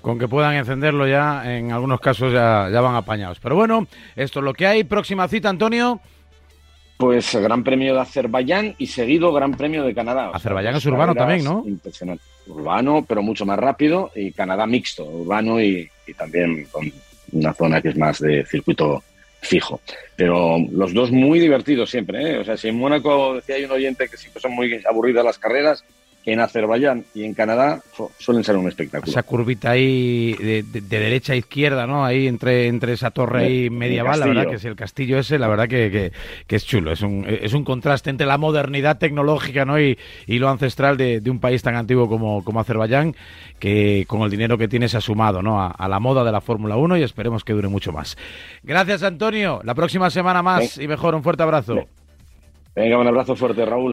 con 0.01 0.17
que 0.17 0.27
puedan 0.27 0.55
encenderlo 0.55 1.07
ya, 1.07 1.43
en 1.55 1.71
algunos 1.71 1.99
casos 1.99 2.33
ya, 2.33 2.69
ya 2.71 2.81
van 2.81 2.95
apañados. 2.95 3.39
Pero 3.39 3.55
bueno, 3.55 3.87
esto 4.15 4.39
es 4.39 4.45
lo 4.45 4.53
que 4.53 4.65
hay. 4.65 4.83
Próxima 4.83 5.27
cita, 5.27 5.49
Antonio. 5.49 6.01
Pues 6.97 7.35
Gran 7.35 7.63
Premio 7.63 7.95
de 7.95 8.01
Azerbaiyán 8.01 8.75
y 8.77 8.87
seguido 8.87 9.31
Gran 9.33 9.53
Premio 9.53 9.83
de 9.83 9.93
Canadá. 9.93 10.31
Azerbaiyán 10.33 10.75
es 10.75 10.85
urbano 10.85 11.15
también, 11.15 11.43
¿no? 11.43 11.63
Impresionante. 11.65 12.23
Urbano, 12.51 13.05
pero 13.07 13.21
mucho 13.21 13.45
más 13.45 13.57
rápido, 13.57 14.11
y 14.15 14.31
Canadá 14.31 14.65
mixto, 14.65 15.05
urbano 15.05 15.61
y, 15.61 15.89
y 16.07 16.13
también 16.13 16.65
con 16.71 16.91
una 17.31 17.53
zona 17.53 17.81
que 17.81 17.89
es 17.89 17.97
más 17.97 18.19
de 18.19 18.45
circuito 18.45 19.03
fijo. 19.41 19.81
Pero 20.15 20.57
los 20.71 20.93
dos 20.93 21.11
muy 21.11 21.39
divertidos 21.39 21.89
siempre, 21.89 22.31
¿eh? 22.31 22.37
O 22.39 22.43
sea, 22.43 22.57
si 22.57 22.67
en 22.67 22.77
Mónaco 22.77 23.35
decía 23.35 23.55
hay 23.55 23.65
un 23.65 23.71
oyente 23.71 24.07
que 24.07 24.17
siempre 24.17 24.41
son 24.41 24.53
muy 24.53 24.81
aburridas 24.87 25.25
las 25.25 25.39
carreras, 25.39 25.83
en 26.25 26.39
Azerbaiyán 26.39 27.05
y 27.13 27.23
en 27.23 27.33
Canadá 27.33 27.81
suelen 28.19 28.43
ser 28.43 28.57
un 28.57 28.67
espectáculo. 28.67 29.09
Esa 29.09 29.23
curvita 29.23 29.71
ahí 29.71 30.33
de, 30.33 30.63
derecha 30.63 31.33
a 31.33 31.35
izquierda, 31.35 31.87
¿no? 31.87 32.05
Ahí 32.05 32.27
entre, 32.27 32.67
entre 32.67 32.93
esa 32.93 33.11
torre 33.11 33.45
ahí 33.45 33.69
medieval, 33.69 34.19
la 34.19 34.27
verdad 34.27 34.47
que 34.47 34.55
es 34.55 34.65
el 34.65 34.75
castillo 34.75 35.17
ese, 35.17 35.39
la 35.39 35.47
verdad 35.47 35.67
que, 35.67 36.11
que, 36.47 36.55
es 36.55 36.65
chulo. 36.65 36.91
Es 36.91 37.01
un, 37.01 37.25
es 37.27 37.53
un 37.53 37.63
contraste 37.63 38.09
entre 38.09 38.27
la 38.27 38.37
modernidad 38.37 38.97
tecnológica, 38.97 39.65
¿no? 39.65 39.79
Y, 39.79 39.97
y 40.27 40.39
lo 40.39 40.49
ancestral 40.49 40.97
de, 40.97 41.21
un 41.31 41.39
país 41.39 41.63
tan 41.63 41.75
antiguo 41.75 42.07
como, 42.07 42.43
como 42.43 42.59
Azerbaiyán, 42.59 43.15
que 43.59 44.05
con 44.07 44.21
el 44.21 44.29
dinero 44.29 44.57
que 44.57 44.67
tiene 44.67 44.87
se 44.89 44.97
ha 44.97 45.01
sumado, 45.01 45.41
¿no? 45.41 45.61
A, 45.61 45.87
la 45.87 45.99
moda 45.99 46.23
de 46.23 46.31
la 46.31 46.41
Fórmula 46.41 46.77
1 46.77 46.97
y 46.97 47.03
esperemos 47.03 47.43
que 47.43 47.53
dure 47.53 47.67
mucho 47.67 47.91
más. 47.91 48.17
Gracias, 48.63 49.03
Antonio. 49.03 49.61
La 49.63 49.75
próxima 49.75 50.09
semana 50.09 50.41
más 50.41 50.77
y 50.77 50.87
mejor. 50.87 51.15
Un 51.15 51.23
fuerte 51.23 51.43
abrazo. 51.43 51.75
Venga, 52.75 52.97
un 52.97 53.07
abrazo 53.07 53.35
fuerte, 53.35 53.65
Raúl. 53.65 53.89